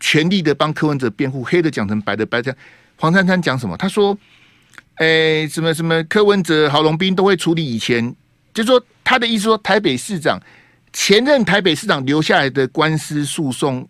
[0.00, 2.54] 全力的帮柯文哲辩护，黑的讲成白的白的。
[2.96, 3.76] 黄珊珊讲什么？
[3.76, 4.16] 他说
[4.96, 8.14] ：“哎、什么什么柯文哲、郝龙斌都会处理以前，
[8.52, 10.38] 就说他的意思说，台北市长
[10.92, 13.88] 前任台北市长留下来的官司诉讼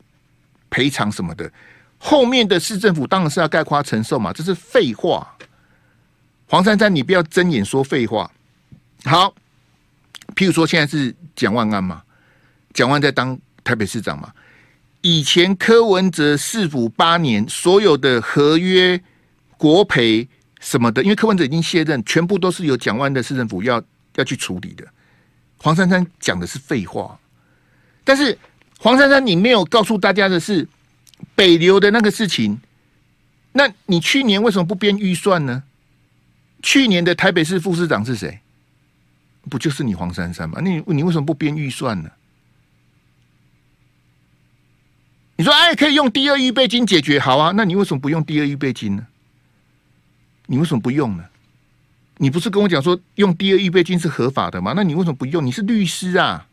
[0.71, 1.51] 赔偿什么的，
[1.99, 5.27] 后面的市政府当然是要概括承受嘛，这是废话。”
[6.53, 8.31] 黄珊珊，你不要睁眼说废话。
[9.05, 9.35] 好，
[10.37, 12.03] 譬如说现在是蒋万安嘛，
[12.75, 14.31] 蒋万在当台北市长嘛。
[15.01, 19.01] 以前柯文哲市府八年所有的合约、
[19.57, 20.29] 国赔
[20.61, 23.83] 什么的，因为柯文哲已经卸任，全部都是由蒋万的市政府要
[24.17, 24.87] 要去处理的。
[25.57, 27.19] 黄珊珊讲的是废话，
[28.05, 28.39] 但是
[28.79, 30.69] 黄珊珊你没有告诉大家的是
[31.35, 32.61] 北流的那个事情。
[33.53, 35.63] 那你去年为什么不编预算呢？
[36.63, 38.41] 去年的台北市副市长是谁？
[39.51, 40.61] 不就是你黄珊珊吗？
[40.63, 42.11] 你你为什么不编预算呢？
[45.37, 49.07] 你说哎，可以用第二预备金解决，好啊，那你为什么不用第二预备金呢？
[50.47, 51.25] 你为什么不用呢？
[52.19, 54.75] 你不是跟我讲说用第二预备金是合法的吗？
[54.77, 55.45] 那你为什么不用？
[55.45, 56.47] 你是律师啊？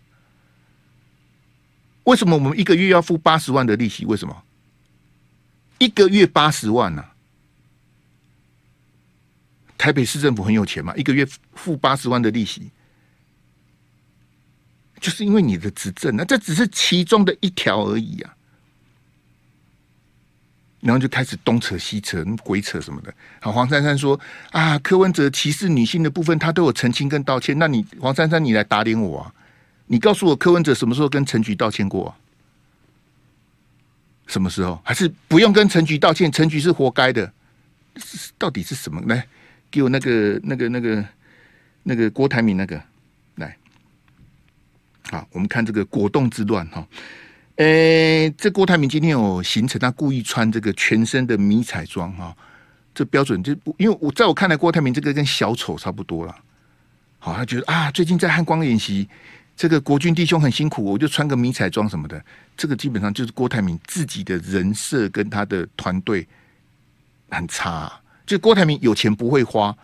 [2.05, 4.05] 为什么我们一个月要付八十万的利息？
[4.05, 4.43] 为什么？
[5.77, 7.05] 一个月八十万呢、
[9.79, 10.93] 台北市政府很有钱嘛？
[10.97, 12.69] 一个月付八十万的利息，
[14.99, 18.35] 就是因为你的执政，那这只是其中的一条而已啊。
[20.81, 23.13] 然后就开始东扯西扯，鬼扯什么的。
[23.41, 24.19] 好，黄珊珊说
[24.51, 27.57] 啊，柯文哲歧视女性的部分，他都有澄清跟道歉。
[27.57, 29.33] 那你黄珊珊，你来打脸我啊？
[29.87, 32.15] 你告诉我，柯文哲什么时候跟陈菊道歉过、啊？
[34.27, 34.79] 什么时候？
[34.83, 36.31] 还是不用跟陈菊道歉？
[36.31, 37.33] 陈菊是活该的，
[38.37, 39.01] 到底是什么？
[39.07, 39.27] 来，
[39.71, 41.05] 给我那个、那个、那个、
[41.83, 42.81] 那个郭台铭那个
[43.35, 43.55] 来。
[45.09, 46.87] 好，我们看这个果冻之乱哈。
[47.55, 52.35] 诶、这郭台铭今天有行程，他故意穿这个全身的迷彩装哈。
[52.93, 56.35] 这标准就不因为我在我看来，郭台铭这个跟小丑差不多了。
[57.17, 59.07] 好，他觉得啊，最近在汉光演习。
[59.55, 62.23] 这个国军弟兄很辛苦，我就穿个迷彩装什么的。
[62.55, 66.25] 这个基本上就是郭台铭自己的人设跟他的团队
[67.29, 67.91] 很差。
[68.29, 69.75] 就郭台铭有钱不会花，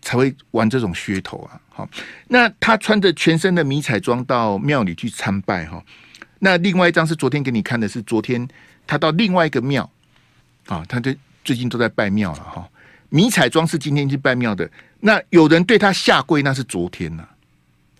[0.00, 1.60] 才会玩这种噱头啊。
[1.68, 1.86] 好，
[2.28, 5.84] 那他穿着全身的迷彩装到庙里去参拜哈。
[6.38, 8.48] 那另外一张是昨天给你看的，是昨天
[8.86, 9.88] 他到另外一个庙
[10.64, 11.14] 啊，他就
[11.44, 12.66] 最近都在拜庙了哈。
[13.10, 14.66] 迷彩装是今天去拜庙的，
[15.00, 17.28] 那有人对他下跪，那是昨天呐。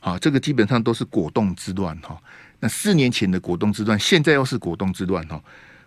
[0.00, 2.18] 啊，这个基本上都是果冻之乱哈。
[2.60, 5.38] 那四年前的果冻之乱，现在又是果冻之乱哈。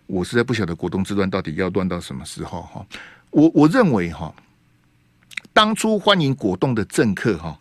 [0.06, 2.86] 我实在不晓得果冻之乱到底要乱到什么时候哈。
[3.32, 4.34] 我我认为哈，
[5.53, 7.59] 当初欢迎果冻的政客哈，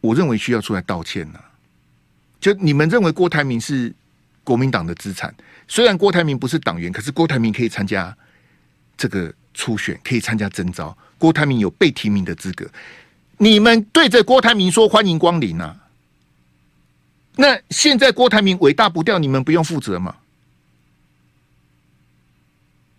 [0.00, 1.40] 我认为需要出来道歉呐。
[2.40, 3.94] 就你们认为郭台铭是
[4.42, 5.34] 国民党的资产，
[5.66, 8.16] 虽然郭台铭不是党员，可是郭台铭可以参加
[8.96, 12.68] 这个初选，可以参加征召，郭台铭有被提名的资格。
[13.38, 15.76] 你们对着郭台铭说欢迎光临啊？
[17.36, 20.16] 那现在郭台铭伟大不掉，你们不用负责吗？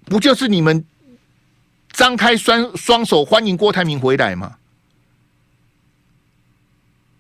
[0.06, 0.84] 不就是你们
[1.96, 4.58] 张开双双手欢迎郭台铭回来嘛？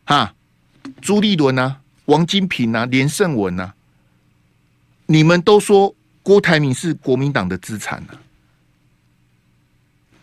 [0.06, 0.36] 哈，
[1.02, 3.74] 朱立伦啊，王金平啊，连胜文啊，
[5.06, 8.20] 你们都说郭台铭是国民党的资产啊。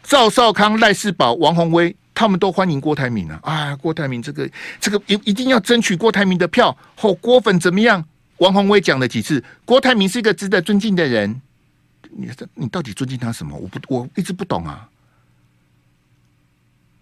[0.02, 1.96] 赵少康、赖世宝、王鸿薇。
[2.14, 3.40] 他们都欢迎郭台铭啊！
[3.42, 4.48] 啊，郭台铭这个
[4.78, 6.76] 这个一一定要争取郭台铭的票。
[6.94, 8.04] 后郭粉怎么样？
[8.36, 11.40] 王鸿薇讲了几次，郭台铭是一个值得尊敬的人。
[12.16, 13.56] 你你到底尊敬他什么？
[13.56, 14.88] 我不我一直不懂啊！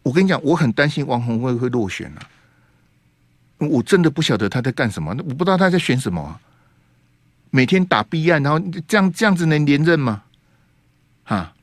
[0.03, 2.29] 我跟你讲，我很担心王鸿薇会落选啊！
[3.59, 6.41] 我真的不晓得他在干什么，我不知道他在选什么啊！
[7.51, 10.23] 每天打弊案，然后这样这样子能连任吗？
[11.25, 11.55] 哈，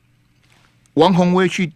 [0.94, 1.72] 王鸿薇去。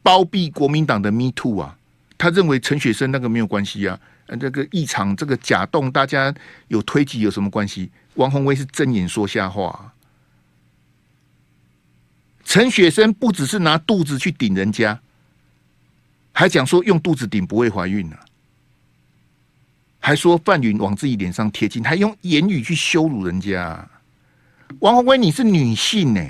[0.00, 1.76] 包庇国民党的 Me Too 啊，
[2.16, 6.34] 他认为陈雪生那个没有关系啊，呃这个异常这个假动，大家
[6.68, 7.90] 有推挤有什么关系？
[8.14, 9.92] 王鸿薇是睁眼说瞎话。
[12.48, 14.98] 陈雪生不只是拿肚子去顶人家，
[16.32, 18.16] 还讲说用肚子顶不会怀孕呢，
[19.98, 23.86] 还说范云往自己脸上贴金，还用言语去羞辱人家。
[24.78, 26.26] 王鸿薇，你是女性呢、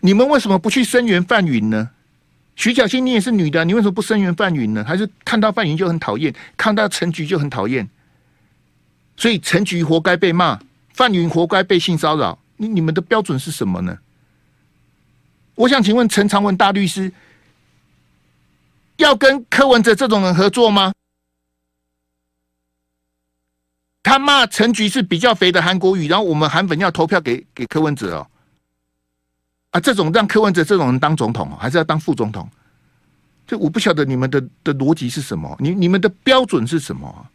[0.00, 1.92] 你们为什么不去声援范云呢？
[2.56, 4.84] 徐巧芯，你也是女的，你为什么不声援范云呢？
[4.84, 7.88] 还是看到范云就很讨厌，看到陈菊就很讨厌？
[9.16, 10.60] 所以陈菊活该被骂，
[10.92, 12.38] 范云活该被性骚扰。
[12.56, 13.98] 你你们的标准是什么呢？
[15.54, 17.12] 我想请问陈长文大律师，
[18.96, 20.92] 要跟柯文哲这种人合作吗？
[24.02, 28.26] 他骂陈菊是比较肥的韩国语，然后我们韩粉要投票给给柯文哲哦。
[29.70, 32.48] 啊，这种让柯文哲这种人当总统，还是要当副总统？
[33.46, 37.26] 这我不晓得你们的的逻辑是什么，你你们的标准是什么？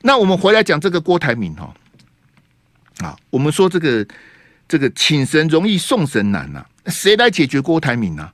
[0.00, 1.74] 那我们回来讲这个郭台铭哈，
[2.98, 4.06] 啊，我们说这个
[4.68, 8.30] 这个请神容易送神难呐，谁来解决郭台铭呢？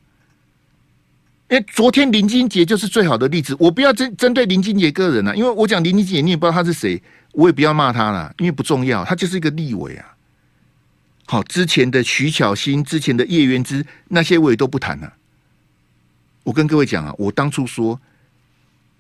[1.49, 3.57] 因为昨天林金杰就是最好的例子。
[3.59, 7.03] 我不要针针对林金杰个人啊，因为我讲林金杰，你也不知道他是谁，
[7.33, 10.15] 我也不要骂他了，因为不重要，他就是一个立委啊。
[11.27, 15.13] 好，之前的徐巧芯，之前的叶元之，那些我也都不谈了。
[16.45, 18.01] 我跟各位讲啊，我当初说，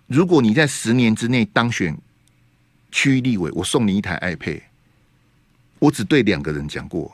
[0.08, 1.96] 如果你在十年之内当选
[2.90, 4.62] 区域立委，我送你一台 iPad。
[5.80, 7.12] 我只对两个人讲过，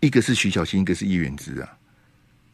[0.00, 1.76] 一个是徐小新，一个是叶元之啊。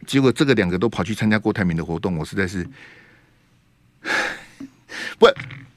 [0.06, 2.66] 结果这个两个都跑去参加郭台铭的活动，我实在是
[5.18, 5.26] 不，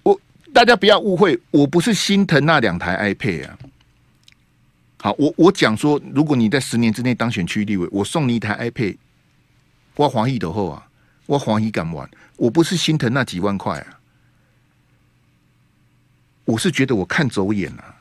[0.03, 0.19] 我
[0.53, 3.59] 大家不要误会，我不是心疼那两台 iPad 啊。
[4.99, 8.97] 好，我我讲说，如果你在十年之内当选区域立委，我送你一台 iPad，
[9.95, 10.87] 我黄奕的后啊，
[11.25, 13.99] 我黄奕敢玩，我不是心疼那几万块啊，
[16.45, 17.96] 我是觉得我看走眼了，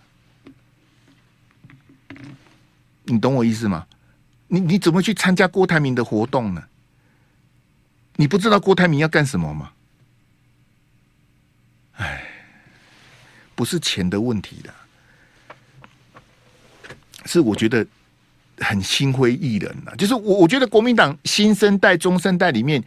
[3.07, 3.86] 你懂我意思吗？
[4.48, 6.62] 你你怎么去参加郭台铭的活动呢？
[8.14, 9.72] 你不知道郭台铭要干什么吗？
[11.96, 12.24] 哎，
[13.54, 14.72] 不是钱的问题的。
[17.24, 17.84] 是我觉得
[18.59, 22.82] 很心灰意冷了，就是我我觉得国民党新生代、中生代里面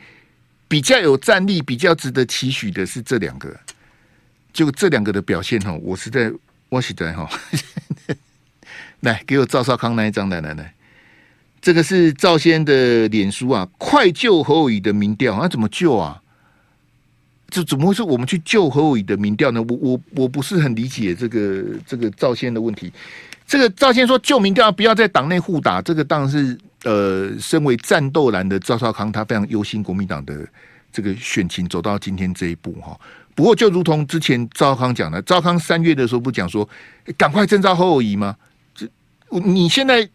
[0.68, 3.60] 比较有战力、比较值得期许的是这两个，
[4.54, 6.32] 就这两个的表现哈，我是在
[6.70, 7.30] 我是在哈，
[9.02, 10.74] 来给我赵少康那一张来来来，
[11.62, 16.22] 这个是赵先的脸书啊，快救侯友宜的民调，那怎么救啊？
[17.50, 19.62] 这怎么会是我们去救侯友宜的民调呢？
[19.64, 22.92] 我我我不是很理解这个这个赵先的问题。
[23.48, 30.48] 这个赵先说救民调不要在党内互打，这个当然是呃，身为战斗蓝的赵少康，他非常忧心国民党的
[30.92, 32.96] 这个选情走到今天这一步哈。
[33.34, 36.68] 不过就如同之前赵康讲的，赵康三月的时候不讲说
[37.18, 38.36] 赶快征召侯友宜吗？
[39.30, 40.10] 你现在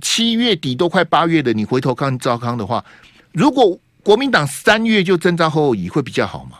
[0.00, 2.84] 七月底都快八月的，你回头看赵康的话，
[3.32, 6.58] 如果国民党三月就征召侯友宜会比较好吗？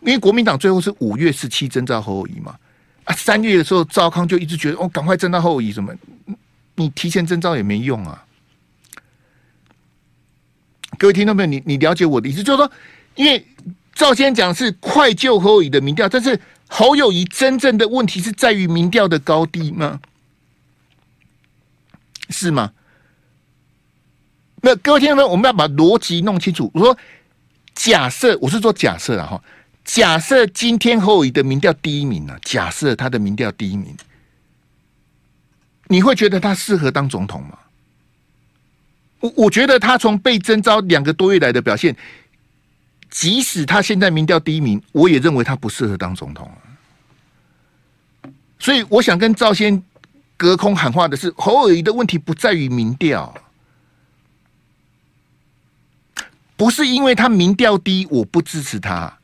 [0.00, 2.56] 因为国民党最后是五月十七征召侯友宜嘛。
[3.04, 5.92] 啊，三月的时候，赵康就一直觉得哦，赶快征召侯友宜什么？
[6.76, 8.24] 你提前征召也没用啊！
[10.98, 12.70] 各位听众朋友，你你了解我的意思，就是说，
[13.16, 13.44] 因为
[13.92, 16.38] 赵先讲是快救侯友宜的民调，但是
[16.74, 20.00] 侯友宜真正的问题是在于民调的高低吗？
[22.30, 22.72] 是吗？
[24.62, 26.70] 那各位听众朋友，我们要把逻辑弄清楚。
[26.72, 26.96] 我说，
[27.74, 29.42] 假设我是说假设了哈。
[29.84, 32.38] 假设今天侯友宜的民调第一名呢、啊？
[32.42, 33.94] 假设他的民调第一名，
[35.88, 37.58] 你会觉得他适合当总统吗？
[39.20, 41.94] 我我觉得他从被征召两个多月来的表现，
[43.12, 46.50] 即使他现在民调第一名，我也认为他不适合当总统。
[48.58, 49.82] 所以我想跟赵先
[50.34, 53.34] 隔空喊话的是，侯友宜的问题不在于民调，
[56.56, 59.18] 不是因为他民调低，我不支持他。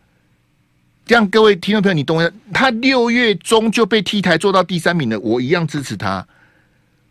[1.07, 2.31] 这样，各位听众朋友，你懂吗？
[2.53, 6.29] 他六月中就被 T 台做到第三名了，我一样支持他。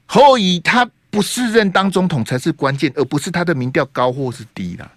[0.05, 4.91] 侯友宜他不是任当总统才是关键，而不是他的民调高或是低啦。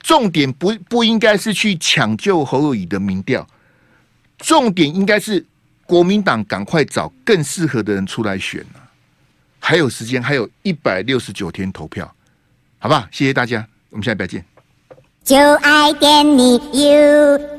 [0.00, 3.46] 重点不不应该是去抢救侯友宜的民调，
[4.38, 5.44] 重点应该是
[5.84, 8.86] 国民党赶快找更适合的人出来选啊！
[9.60, 12.14] 还有时间，还有一百六十九天投票，
[12.78, 13.06] 好不好？
[13.10, 14.44] 谢谢大家，我们下礼拜见。
[15.24, 17.58] 就爱点你 UFO。